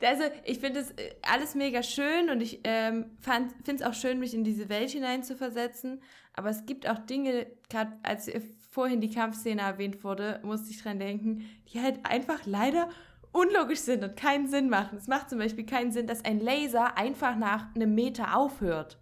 [0.01, 4.21] Also, ich finde es äh, alles mega schön und ich ähm, finde es auch schön,
[4.21, 6.01] mich in diese Welt hineinzuversetzen.
[6.35, 8.31] Aber es gibt auch Dinge, gerade als
[8.71, 12.89] vorhin die Kampfszene erwähnt wurde, musste ich dran denken, die halt einfach leider
[13.33, 14.99] unlogisch sind und keinen Sinn machen.
[14.99, 18.99] Es macht zum Beispiel keinen Sinn, dass ein Laser einfach nach einem Meter aufhört.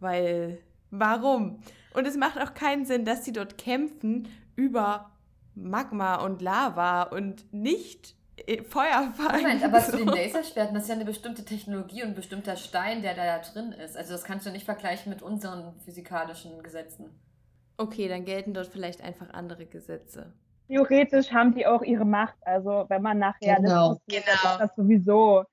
[0.00, 0.58] Weil,
[0.90, 1.60] warum?
[1.94, 5.10] Und es macht auch keinen Sinn, dass sie dort kämpfen über
[5.54, 8.14] Magma und Lava und nicht
[8.46, 9.40] äh, Feuerfall.
[9.40, 9.92] Moment, aber so.
[9.92, 13.38] zu den Laserschwerten, das ist ja eine bestimmte Technologie und ein bestimmter Stein, der da
[13.38, 13.96] drin ist.
[13.96, 17.10] Also das kannst du nicht vergleichen mit unseren physikalischen Gesetzen.
[17.76, 20.32] Okay, dann gelten dort vielleicht einfach andere Gesetze.
[20.68, 22.36] Theoretisch haben die auch ihre Macht.
[22.42, 24.00] Also wenn man nachher genau.
[24.06, 24.58] geht, genau.
[24.58, 25.44] das sowieso.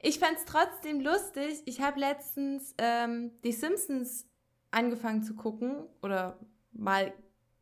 [0.00, 1.62] Ich fand es trotzdem lustig.
[1.66, 4.26] Ich habe letztens ähm, die Simpsons
[4.70, 6.38] angefangen zu gucken oder
[6.72, 7.12] mal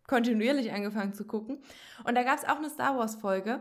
[0.06, 1.62] kontinuierlich angefangen zu gucken.
[2.04, 3.60] Und da gab es auch eine Star Wars-Folge.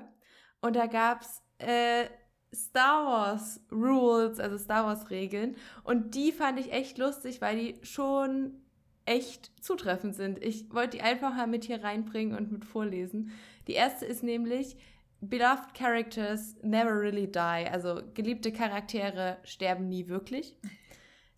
[0.62, 2.06] Und da gab es äh,
[2.54, 5.56] Star Wars Rules, also Star Wars Regeln.
[5.84, 8.63] Und die fand ich echt lustig, weil die schon
[9.06, 10.44] echt zutreffend sind.
[10.44, 13.32] Ich wollte die einfach mal mit hier reinbringen und mit vorlesen.
[13.68, 14.78] Die erste ist nämlich
[15.22, 17.68] Beloved Characters never really die.
[17.72, 20.58] Also geliebte Charaktere sterben nie wirklich.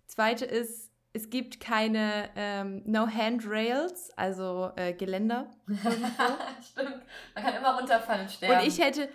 [0.07, 5.49] Zweite ist, es gibt keine ähm, No Handrails, also äh, Geländer.
[5.67, 7.01] Stimmt,
[7.33, 8.59] man kann immer runterfallen und sterben.
[8.59, 9.07] Und ich hätte,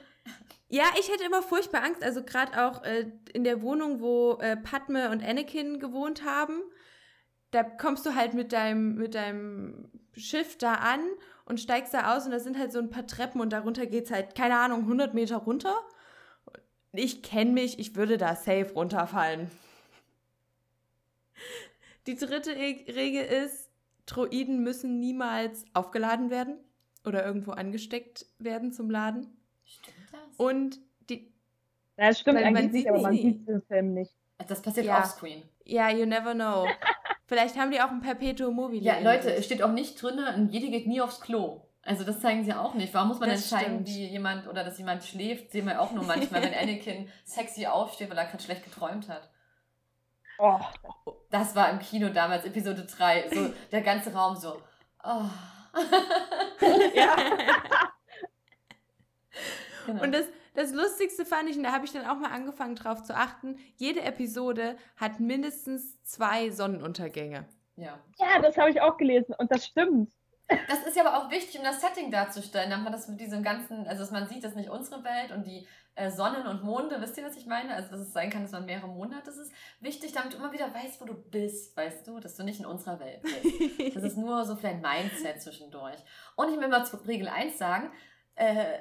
[0.68, 4.57] ja, ich hätte immer furchtbar Angst, also gerade auch äh, in der Wohnung, wo äh,
[4.57, 6.62] Padme und Anakin gewohnt haben,
[7.51, 11.01] da kommst du halt mit deinem, mit deinem Schiff da an
[11.44, 14.05] und steigst da aus und da sind halt so ein paar Treppen und darunter geht
[14.05, 15.74] es halt, keine Ahnung, 100 Meter runter.
[16.92, 19.51] Ich kenne mich, ich würde da safe runterfallen.
[22.07, 23.70] Die dritte Regel ist,
[24.07, 26.59] Droiden müssen niemals aufgeladen werden
[27.05, 29.26] oder irgendwo angesteckt werden zum Laden.
[29.64, 30.36] Stimmt das?
[30.36, 31.32] Und die.
[31.96, 34.12] Das stimmt eigentlich nicht, aber man sieht es im Film nicht.
[34.48, 34.98] Das passiert ja.
[34.98, 35.42] offscreen.
[35.64, 36.66] Ja, you never know.
[37.31, 38.83] Vielleicht haben die auch ein Perpetuum mobile.
[38.83, 41.61] Ja, Leute, es steht auch nicht drin, ein Jedi geht nie aufs Klo.
[41.83, 42.93] Also das zeigen sie auch nicht.
[42.93, 43.87] Warum muss man das entscheiden, stimmt.
[43.87, 45.53] wie jemand oder dass jemand schläft?
[45.53, 49.31] Sehen wir auch nur manchmal, wenn Anakin sexy aufsteht, weil er gerade schlecht geträumt hat.
[50.41, 50.59] Oh.
[51.31, 53.28] Das war im Kino damals, Episode 3.
[53.33, 54.61] So der ganze Raum so.
[55.05, 55.22] Oh.
[56.97, 57.16] ja.
[59.87, 60.03] genau.
[60.03, 60.24] Und das,
[60.55, 63.59] das Lustigste fand ich, und da habe ich dann auch mal angefangen drauf zu achten,
[63.76, 67.48] jede Episode hat mindestens zwei Sonnenuntergänge.
[67.76, 67.98] Ja.
[68.18, 70.12] Ja, das habe ich auch gelesen und das stimmt.
[70.68, 73.42] Das ist ja aber auch wichtig, um das Setting darzustellen, damit man das mit diesem
[73.42, 76.64] ganzen, also dass man sieht, das ist nicht unsere Welt und die äh, Sonnen und
[76.64, 77.74] Monde, wisst ihr, was ich meine?
[77.74, 80.38] Also, dass es sein kann, dass man mehrere Monde hat, das ist wichtig, damit du
[80.38, 83.94] immer wieder weißt, wo du bist, weißt du, dass du nicht in unserer Welt bist.
[83.94, 85.98] Das ist nur so für dein Mindset zwischendurch.
[86.36, 87.90] Und ich will mal zu Regel 1 sagen,
[88.34, 88.78] äh,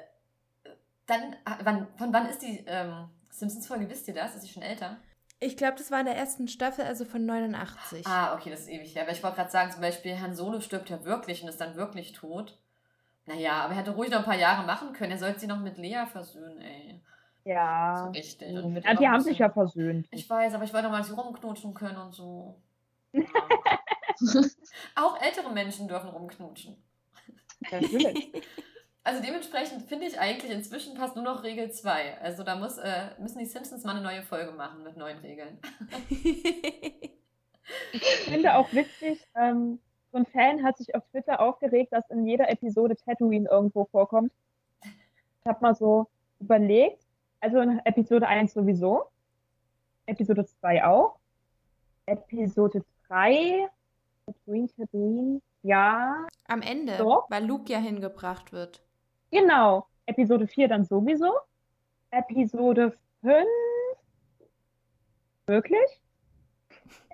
[1.10, 4.34] dann, ah, wann, von wann ist die ähm, Simpsons-Folge, wisst ihr das?
[4.34, 4.96] Ist sie schon älter?
[5.40, 8.06] Ich glaube, das war in der ersten Staffel, also von 89.
[8.06, 9.02] Ah, okay, das ist ewig her.
[9.02, 11.76] Aber ich wollte gerade sagen, zum Beispiel, Han Solo stirbt ja wirklich und ist dann
[11.76, 12.58] wirklich tot.
[13.24, 15.12] Naja, aber er hätte ruhig noch ein paar Jahre machen können.
[15.12, 17.00] Er sollte sie noch mit Lea versöhnen, ey.
[17.44, 18.04] Ja.
[18.04, 18.52] So richtig.
[18.84, 20.08] ja, die haben sich ja versöhnt.
[20.10, 22.60] Ich weiß, aber ich wollte noch mal sie rumknutschen können und so.
[23.12, 23.22] Ja.
[24.96, 26.76] Auch ältere Menschen dürfen rumknutschen.
[27.70, 28.32] Natürlich.
[29.02, 32.20] Also dementsprechend finde ich eigentlich, inzwischen passt nur noch Regel 2.
[32.20, 35.58] Also da muss, äh, müssen die Simpsons mal eine neue Folge machen mit neuen Regeln.
[37.92, 39.78] ich finde auch witzig, ähm,
[40.12, 44.32] so ein Fan hat sich auf Twitter aufgeregt, dass in jeder Episode Tatooine irgendwo vorkommt.
[44.82, 47.02] Ich habe mal so überlegt,
[47.40, 49.04] also in Episode 1 sowieso,
[50.04, 51.16] Episode 2 auch,
[52.04, 53.66] Episode 3,
[54.26, 56.26] Tatooine, Tatooine, ja.
[56.48, 57.22] Am Ende, so.
[57.28, 58.82] weil Luke ja hingebracht wird.
[59.30, 59.86] Genau.
[60.06, 61.32] Episode 4 dann sowieso.
[62.10, 63.46] Episode 5.
[65.46, 66.00] Wirklich?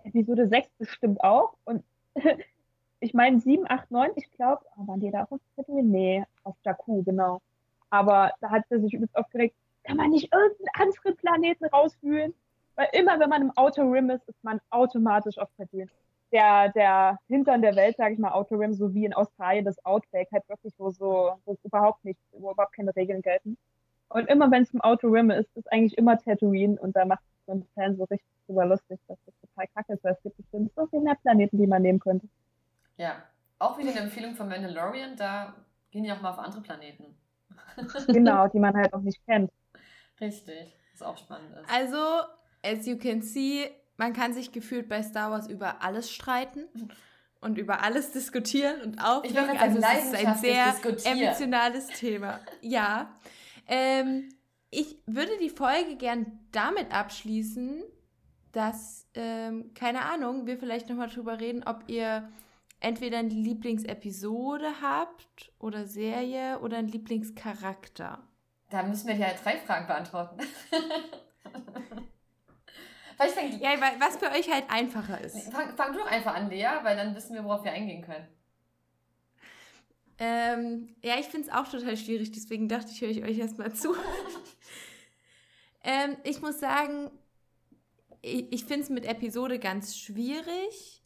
[0.04, 1.56] Episode 6 bestimmt auch.
[1.64, 1.84] Und
[3.00, 5.88] ich meine 7, 8, 9, ich glaube, oh, waren die da auf Tatooine?
[5.88, 7.42] Nee, auf Jakku, genau.
[7.90, 9.54] Aber da hat sie sich übelst aufgeregt,
[9.84, 12.34] kann man nicht irgendeinen anderen Planeten rausfühlen?
[12.74, 15.90] Weil immer, wenn man im Outer Rim ist, ist man automatisch auf Tatooine.
[16.32, 19.82] Der, der Hintern der Welt, sage ich mal, Outer Rim, so wie in Australien das
[19.84, 23.56] Outback, halt wirklich, wo so, wo es überhaupt nicht, wo überhaupt keine Regeln gelten.
[24.08, 27.22] Und immer wenn es im Outer Rim ist, ist eigentlich immer Tatooine und da macht
[27.46, 30.36] so ein Fan so richtig drüber lustig, dass das total kacke ist, weil es gibt
[30.36, 32.28] bestimmt so viele mehr Planeten, die man nehmen könnte.
[32.96, 33.22] Ja,
[33.58, 35.54] auch wieder eine Empfehlung von Mandalorian, da
[35.90, 37.16] gehen die auch mal auf andere Planeten.
[38.08, 39.50] genau, die man halt auch nicht kennt.
[40.20, 41.70] Richtig, was auch spannend ist.
[41.70, 41.96] Also,
[42.62, 46.64] as you can see, man kann sich gefühlt bei Star Wars über alles streiten
[47.40, 49.58] und über alles diskutieren und aufregen.
[49.58, 50.74] Also es ist ein sehr
[51.04, 52.40] emotionales Thema.
[52.60, 53.16] Ja.
[53.66, 54.28] Ähm,
[54.70, 57.82] ich würde die Folge gern damit abschließen,
[58.52, 62.28] dass, ähm, keine Ahnung, wir vielleicht nochmal drüber reden, ob ihr
[62.80, 68.26] entweder eine Lieblingsepisode habt oder Serie oder einen Lieblingscharakter.
[68.70, 70.40] Da müssen wir ja drei Fragen beantworten.
[73.18, 75.52] ja, was für euch halt einfacher ist.
[75.52, 78.26] Fang, fang du doch einfach an, Lea, weil dann wissen wir, worauf wir eingehen können.
[80.18, 83.72] Ähm, ja, ich finde es auch total schwierig, deswegen dachte ich, höre ich euch erstmal
[83.74, 83.94] zu.
[85.84, 87.10] ähm, ich muss sagen,
[88.22, 91.02] ich, ich finde es mit Episode ganz schwierig.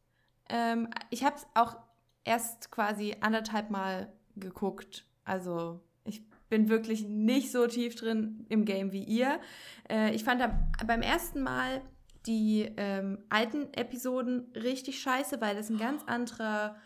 [0.49, 1.77] Ähm, ich habe es auch
[2.25, 5.07] erst quasi anderthalb Mal geguckt.
[5.25, 9.41] Also ich bin wirklich nicht so tief drin im Game wie ihr.
[9.89, 10.43] Äh, ich fand
[10.87, 11.83] beim ersten Mal
[12.27, 16.77] die ähm, alten Episoden richtig scheiße, weil das ein ganz anderer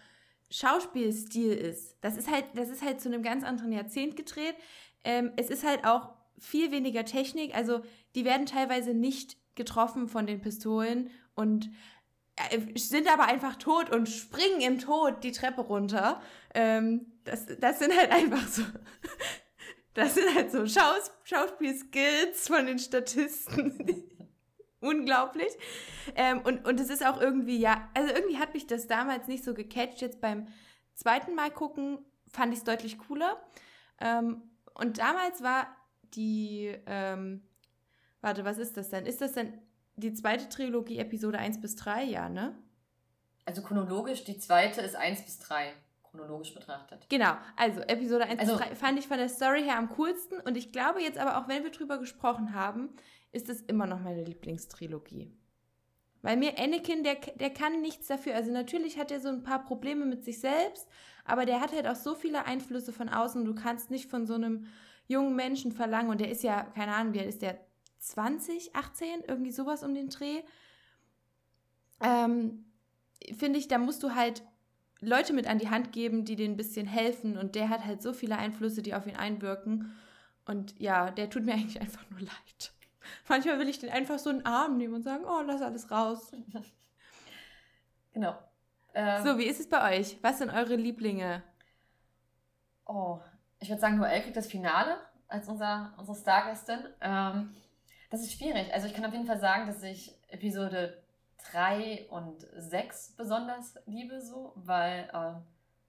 [0.51, 1.97] Schauspielstil ist.
[2.01, 4.55] Das ist halt, das ist halt zu einem ganz anderen Jahrzehnt gedreht.
[5.03, 7.55] Ähm, es ist halt auch viel weniger Technik.
[7.55, 7.83] Also
[8.15, 11.71] die werden teilweise nicht getroffen von den Pistolen und
[12.37, 16.21] äh, sind aber einfach tot und springen im Tod die Treppe runter.
[16.55, 18.63] Ähm, das, das sind halt einfach so.
[19.97, 24.11] Das sind halt so Schaus Schauspielskills von den Statisten.
[24.85, 25.53] Unglaublich.
[26.15, 29.45] Ähm, und, und es ist auch irgendwie, ja, also irgendwie hat mich das damals nicht
[29.45, 30.01] so gecatcht.
[30.01, 30.47] Jetzt beim
[30.95, 31.99] zweiten Mal gucken
[32.35, 33.41] fand ich es deutlich cooler.
[34.01, 34.43] Ähm,
[34.75, 35.69] und damals war
[36.15, 37.43] die, ähm,
[38.21, 39.07] warte, was ist das denn?
[39.07, 39.61] Ist das denn
[39.97, 42.05] die zweite Trilogie Episode 1 bis 3?
[42.05, 42.59] Ja, ne?
[43.47, 45.73] Also chronologisch, die zweite ist 1 bis 3
[46.03, 47.07] chronologisch betrachtet.
[47.09, 50.41] Genau, also Episode 1 also, bis 3 fand ich von der Story her am coolsten
[50.41, 52.91] und ich glaube jetzt aber auch, wenn wir drüber gesprochen haben,
[53.35, 55.33] ist es immer noch meine Lieblingstrilogie.
[56.23, 58.35] Weil mir Anakin, der, der kann nichts dafür.
[58.35, 60.89] Also natürlich hat er so ein paar Probleme mit sich selbst,
[61.25, 63.45] aber der hat halt auch so viele Einflüsse von außen.
[63.45, 64.67] Du kannst nicht von so einem
[65.07, 66.11] jungen Menschen verlangen.
[66.11, 67.61] Und der ist ja, keine Ahnung, wie alt ist der?
[67.99, 70.43] 20, 18, irgendwie sowas um den Dreh.
[72.01, 72.65] Ähm,
[73.37, 74.43] Finde ich, da musst du halt
[75.01, 77.39] Leute mit an die Hand geben, die denen ein bisschen helfen.
[77.39, 79.95] Und der hat halt so viele Einflüsse, die auf ihn einwirken.
[80.47, 82.74] Und ja, der tut mir eigentlich einfach nur leid.
[83.29, 86.33] Manchmal will ich den einfach so einen Arm nehmen und sagen, oh, lass alles raus.
[88.13, 88.39] Genau.
[88.95, 90.19] Ähm, so, wie ist es bei euch?
[90.23, 91.43] Was sind eure Lieblinge?
[92.87, 93.19] Oh,
[93.59, 96.79] ich würde sagen, Noel kriegt das Finale als unser, unsere Stargästin.
[97.01, 97.53] Ähm,
[98.11, 98.73] das ist schwierig.
[98.73, 101.03] Also ich kann auf jeden Fall sagen, dass ich Episode
[101.51, 105.33] 3 und 6 besonders liebe, so, weil äh,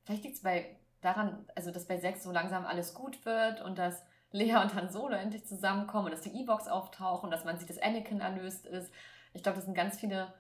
[0.04, 3.78] vielleicht liegt es bei daran, also dass bei 6 so langsam alles gut wird und
[3.78, 4.04] dass
[4.36, 7.80] Lea und Han Solo endlich zusammenkommen und dass die E-Box auftauchen, dass man sieht, dass
[7.80, 8.92] Anakin erlöst ist.
[9.34, 10.34] Ich glaube, das sind ganz viele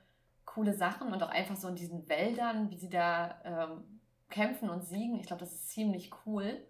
[0.45, 4.83] coole Sachen und auch einfach so in diesen Wäldern, wie sie da ähm, kämpfen und
[4.83, 5.19] siegen.
[5.19, 6.61] Ich glaube, das ist ziemlich cool.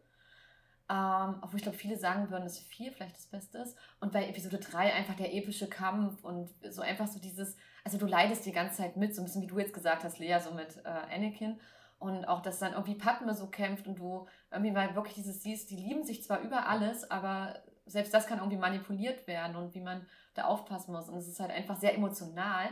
[0.87, 3.75] Ähm, obwohl ich glaube, viele sagen würden, dass 4 vielleicht das Beste ist.
[3.99, 8.05] Und bei Episode 3 einfach der epische Kampf und so einfach so dieses, also du
[8.05, 10.51] leidest die ganze Zeit mit, so ein bisschen wie du jetzt gesagt hast, Lea, so
[10.51, 11.59] mit äh, Anakin.
[11.97, 15.69] Und auch, dass dann irgendwie Padme so kämpft und du irgendwie mal wirklich dieses siehst,
[15.71, 19.81] die lieben sich zwar über alles, aber selbst das kann irgendwie manipuliert werden und wie
[19.81, 21.09] man da aufpassen muss.
[21.09, 22.69] Und es ist halt einfach sehr emotional.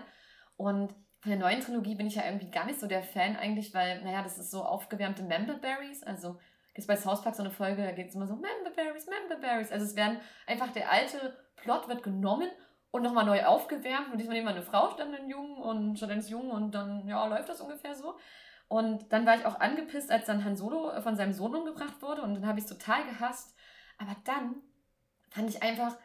[0.58, 3.74] Und von der neuen Trilogie bin ich ja irgendwie gar nicht so der Fan eigentlich,
[3.74, 6.04] weil, naja, das ist so aufgewärmte Memberberries.
[6.04, 6.34] Also
[6.74, 9.72] gibt es bei South Park so eine Folge, da geht es immer so Memberberries, Memberberries.
[9.72, 12.50] Also es werden einfach der alte Plot wird genommen
[12.92, 14.12] und nochmal neu aufgewärmt.
[14.12, 17.08] Und diesmal nehmen wir eine Frau statt einen Jungen und statt eines Jungen und dann,
[17.08, 18.16] ja, läuft das ungefähr so.
[18.68, 22.02] Und dann war ich auch angepisst, als dann Han Solo äh, von seinem Sohn umgebracht
[22.02, 23.56] wurde und dann habe ich es total gehasst.
[23.98, 24.56] Aber dann
[25.30, 25.98] fand ich einfach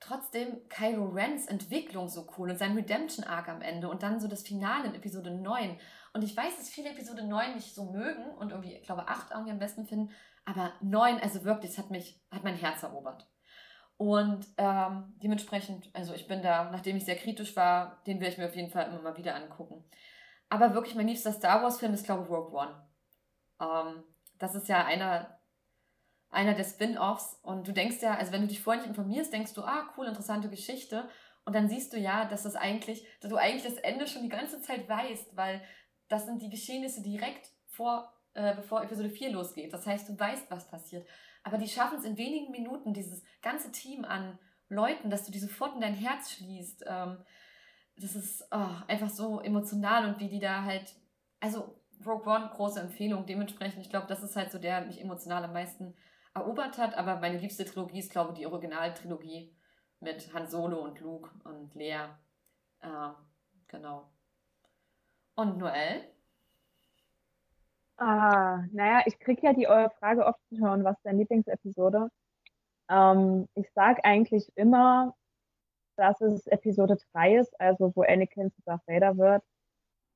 [0.00, 4.28] trotzdem Kylo Rens Entwicklung so cool und sein Redemption Arc am Ende und dann so
[4.28, 5.78] das Finale in Episode 9.
[6.12, 9.30] Und ich weiß, dass viele Episode 9 nicht so mögen und irgendwie, ich glaube, 8
[9.30, 10.10] irgendwie am besten finden,
[10.44, 13.26] aber 9, also wirklich, das hat mich, hat mein Herz erobert.
[13.96, 18.38] Und ähm, dementsprechend, also ich bin da, nachdem ich sehr kritisch war, den werde ich
[18.38, 19.84] mir auf jeden Fall immer mal wieder angucken.
[20.52, 22.86] Aber wirklich mein liebster Star Wars-Film ist, glaube ich, Rogue One.
[23.58, 24.04] Ähm,
[24.38, 25.40] das ist ja einer,
[26.28, 27.40] einer der Spin-Offs.
[27.42, 30.06] Und du denkst ja, also wenn du dich vorher nicht informierst, denkst du, ah, cool,
[30.06, 31.08] interessante Geschichte.
[31.46, 34.28] Und dann siehst du ja, dass das eigentlich, dass du eigentlich das Ende schon die
[34.28, 35.62] ganze Zeit weißt, weil
[36.08, 39.72] das sind die Geschehnisse direkt vor, äh, bevor Episode 4 losgeht.
[39.72, 41.08] Das heißt, du weißt, was passiert.
[41.44, 44.38] Aber die schaffen es in wenigen Minuten, dieses ganze Team an
[44.68, 46.84] Leuten, dass du die sofort in dein Herz schließt.
[46.86, 47.24] Ähm,
[48.02, 50.94] das ist oh, einfach so emotional und wie die da halt,
[51.40, 53.26] also Rogue One, große Empfehlung.
[53.26, 55.94] Dementsprechend, ich glaube, das ist halt so der, der mich emotional am meisten
[56.34, 56.96] erobert hat.
[56.96, 59.56] Aber meine liebste Trilogie ist, glaube ich, die Originaltrilogie
[60.00, 62.08] mit Han Solo und Luke und Lea.
[62.80, 63.10] Äh,
[63.68, 64.10] genau.
[65.34, 66.04] Und Noel?
[67.98, 69.66] Ah, naja, ich kriege ja die
[69.98, 72.10] Frage oft zu hören, was ist deine Lieblingsepisode?
[72.88, 75.14] Ähm, ich sage eigentlich immer,
[76.02, 79.42] dass es Episode 3 ist, also wo Anakin zu Darth Vader wird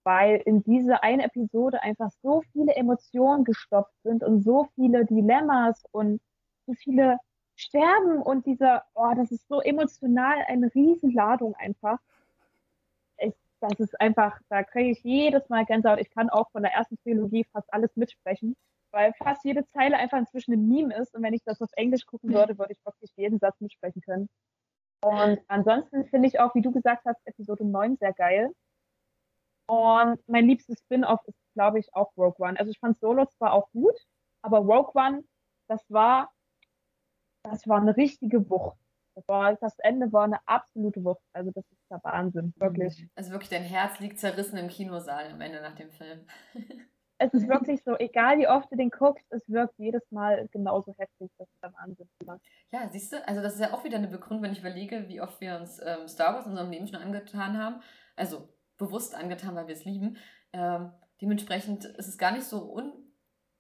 [0.07, 5.85] weil in diese eine Episode einfach so viele Emotionen gestopft sind und so viele Dilemmas
[5.91, 6.21] und
[6.65, 7.19] so viele
[7.57, 11.99] Sterben und dieser, oh, das ist so emotional, eine Riesenladung einfach.
[13.19, 15.99] Ich, das ist einfach, da kriege ich jedes Mal Gänsehaut.
[15.99, 18.55] Ich kann auch von der ersten Trilogie fast alles mitsprechen,
[18.93, 22.07] weil fast jede Zeile einfach inzwischen ein Meme ist und wenn ich das auf Englisch
[22.07, 24.29] gucken würde, würde ich wirklich jeden Satz mitsprechen können.
[25.03, 28.53] Und ansonsten finde ich auch, wie du gesagt hast, Episode 9 sehr geil
[29.67, 32.59] und mein liebstes Spin-off ist, glaube ich, auch Rogue One.
[32.59, 33.97] Also ich fand Solo zwar auch gut,
[34.43, 35.25] aber Rogue One,
[35.69, 36.33] das war,
[37.43, 38.79] das war eine richtige Wucht.
[39.17, 41.23] Das, war, das Ende war eine absolute Wucht.
[41.33, 43.09] Also das ist der Wahnsinn, wirklich.
[43.17, 46.27] Also wirklich, dein Herz liegt zerrissen im Kinosaal am Ende nach dem Film.
[47.19, 50.93] es ist wirklich so, egal wie oft du den guckst, es wirkt jedes Mal genauso
[50.99, 51.31] heftig.
[51.39, 52.09] Das ist der Wahnsinn.
[52.71, 55.21] Ja, siehst du, also das ist ja auch wieder eine Begründung, wenn ich überlege, wie
[55.21, 57.81] oft wir uns ähm, Star Wars in unserem Leben schon angetan haben.
[58.17, 60.19] Also bewusst angetan, weil wir es lieben.
[60.53, 62.93] Ähm, dementsprechend ist es gar nicht so un,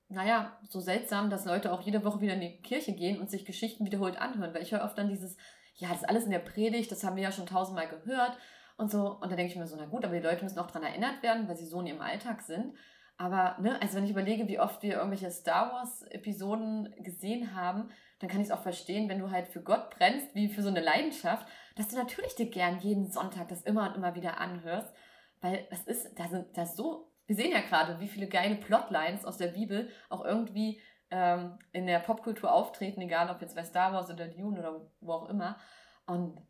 [0.09, 3.44] naja, so seltsam, dass Leute auch jede Woche wieder in die Kirche gehen und sich
[3.44, 5.36] Geschichten wiederholt anhören, weil ich höre oft dann dieses,
[5.74, 8.36] ja, das ist alles in der Predigt, das haben wir ja schon tausendmal gehört
[8.76, 9.18] und so.
[9.20, 11.22] Und da denke ich mir so, na gut, aber die Leute müssen auch daran erinnert
[11.22, 12.74] werden, weil sie so in ihrem Alltag sind.
[13.18, 18.28] Aber, ne, also wenn ich überlege, wie oft wir irgendwelche Star Wars-Episoden gesehen haben, dann
[18.28, 20.80] kann ich es auch verstehen, wenn du halt für Gott brennst, wie für so eine
[20.80, 21.46] Leidenschaft,
[21.76, 24.94] dass du natürlich dir gern jeden Sonntag das immer und immer wieder anhörst
[25.40, 29.24] weil das ist, da sind das so, wir sehen ja gerade, wie viele geile Plotlines
[29.24, 33.92] aus der Bibel auch irgendwie ähm, in der Popkultur auftreten, egal ob jetzt bei Star
[33.92, 35.58] Wars oder Dune oder wo auch immer.
[36.06, 36.40] Und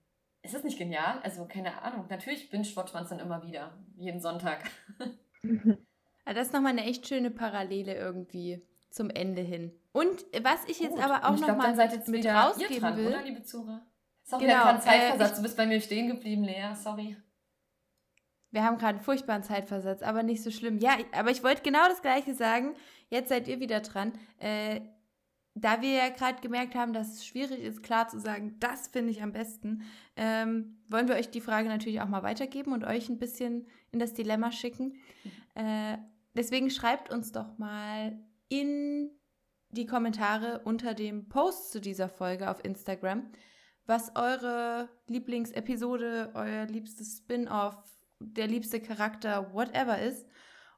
[0.42, 1.20] ist das nicht genial?
[1.22, 2.06] Also, keine Ahnung.
[2.08, 4.70] Natürlich binge-watcht man es dann immer wieder, jeden Sonntag.
[6.34, 9.72] das ist nochmal eine echt schöne Parallele irgendwie zum Ende hin.
[9.92, 11.04] Und was ich jetzt Gut.
[11.04, 11.74] aber auch nochmal
[12.06, 13.06] mit rausgeben dran, will.
[13.08, 13.86] Oder, liebe Zuhörer?
[14.24, 15.32] Sorry, genau, der Zeitversatz.
[15.32, 16.74] Äh, du bist bei mir stehen geblieben, Lea.
[16.74, 17.16] Sorry.
[18.50, 20.78] Wir haben gerade einen furchtbaren Zeitversatz, aber nicht so schlimm.
[20.78, 22.74] Ja, aber ich wollte genau das Gleiche sagen.
[23.08, 24.12] Jetzt seid ihr wieder dran.
[24.38, 24.80] Äh,
[25.54, 29.10] da wir ja gerade gemerkt haben, dass es schwierig ist, klar zu sagen, das finde
[29.10, 29.84] ich am besten,
[30.16, 33.98] ähm, wollen wir euch die Frage natürlich auch mal weitergeben und euch ein bisschen in
[33.98, 35.00] das Dilemma schicken.
[35.54, 35.96] Äh,
[36.36, 38.18] deswegen schreibt uns doch mal
[38.48, 39.10] in
[39.70, 43.30] die Kommentare unter dem Post zu dieser Folge auf Instagram,
[43.86, 47.76] was eure Lieblingsepisode, euer liebstes Spin-off,
[48.18, 50.26] der liebste Charakter, whatever ist.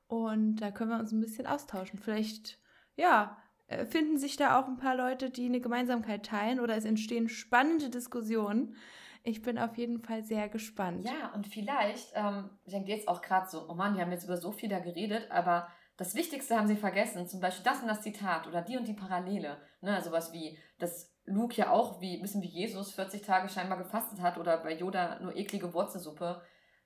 [0.07, 1.99] Und da können wir uns ein bisschen austauschen.
[1.99, 2.59] Vielleicht,
[2.97, 3.37] ja,
[3.67, 7.29] äh, finden sich da auch ein paar Leute, die eine Gemeinsamkeit teilen oder es entstehen
[7.29, 8.75] spannende Diskussionen.
[9.23, 11.05] Ich bin auf jeden Fall sehr gespannt.
[11.05, 14.25] Ja, und vielleicht, ähm, ich denke jetzt auch gerade so, oh Mann, die haben jetzt
[14.25, 17.89] über so viel da geredet, aber das Wichtigste haben sie vergessen, zum Beispiel das und
[17.89, 19.61] das Zitat oder die und die Parallele.
[19.81, 24.21] Ne, sowas wie, dass Luke ja auch wie, bisschen wie Jesus 40 Tage scheinbar gefastet
[24.21, 26.41] hat oder bei Yoda nur eklige Wurzelsuppe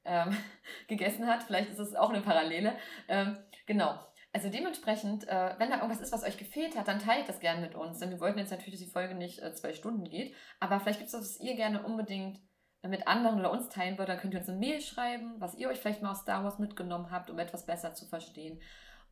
[0.05, 0.37] ähm,
[0.89, 1.43] gegessen hat.
[1.43, 2.74] Vielleicht ist es auch eine Parallele.
[3.07, 3.99] Ähm, genau.
[4.35, 7.61] Also dementsprechend, äh, wenn da irgendwas ist, was euch gefehlt hat, dann teilt das gerne
[7.61, 7.99] mit uns.
[7.99, 10.35] Denn wir wollten jetzt natürlich, dass die Folge nicht äh, zwei Stunden geht.
[10.59, 12.41] Aber vielleicht gibt es was, was ihr gerne unbedingt
[12.83, 14.09] äh, mit anderen oder uns teilen wollt.
[14.09, 16.59] Dann könnt ihr uns eine Mail schreiben, was ihr euch vielleicht mal aus Star Wars
[16.59, 18.61] mitgenommen habt, um etwas besser zu verstehen.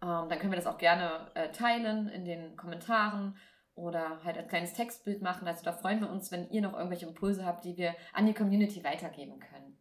[0.03, 3.37] Ähm, dann können wir das auch gerne äh, teilen in den Kommentaren
[3.75, 5.47] oder halt ein kleines Textbild machen.
[5.47, 8.35] Also da freuen wir uns, wenn ihr noch irgendwelche Impulse habt, die wir an die
[8.35, 9.79] Community weitergeben können.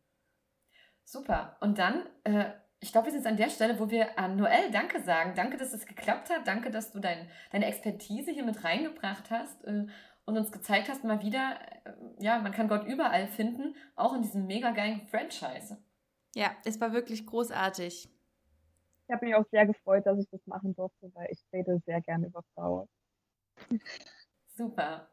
[1.04, 1.58] Super.
[1.62, 2.52] Und dann, äh,
[2.82, 5.34] ich glaube, wir sind jetzt an der Stelle, wo wir an Noel Danke sagen.
[5.36, 6.48] Danke, dass es geklappt hat.
[6.48, 9.88] Danke, dass du dein, deine Expertise hier mit reingebracht hast äh,
[10.26, 14.22] und uns gezeigt hast, mal wieder, äh, ja, man kann Gott überall finden, auch in
[14.22, 15.78] diesem mega geilen Franchise.
[16.36, 18.10] Ja, es war wirklich großartig.
[19.08, 22.00] Ich habe mich auch sehr gefreut, dass ich das machen durfte, weil ich rede sehr
[22.02, 22.88] gerne über Frauen.
[24.56, 25.10] Super.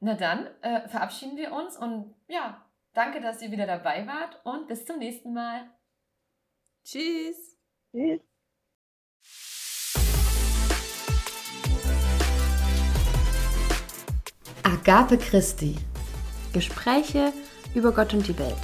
[0.00, 2.64] Na dann äh, verabschieden wir uns und ja,
[2.98, 5.70] Danke, dass ihr wieder dabei wart und bis zum nächsten Mal.
[6.90, 7.36] Tschüss.
[7.92, 8.20] Tschüss.
[14.62, 15.76] Agape Christi.
[16.54, 17.34] Gespräche
[17.74, 18.56] über Gott und die Welt.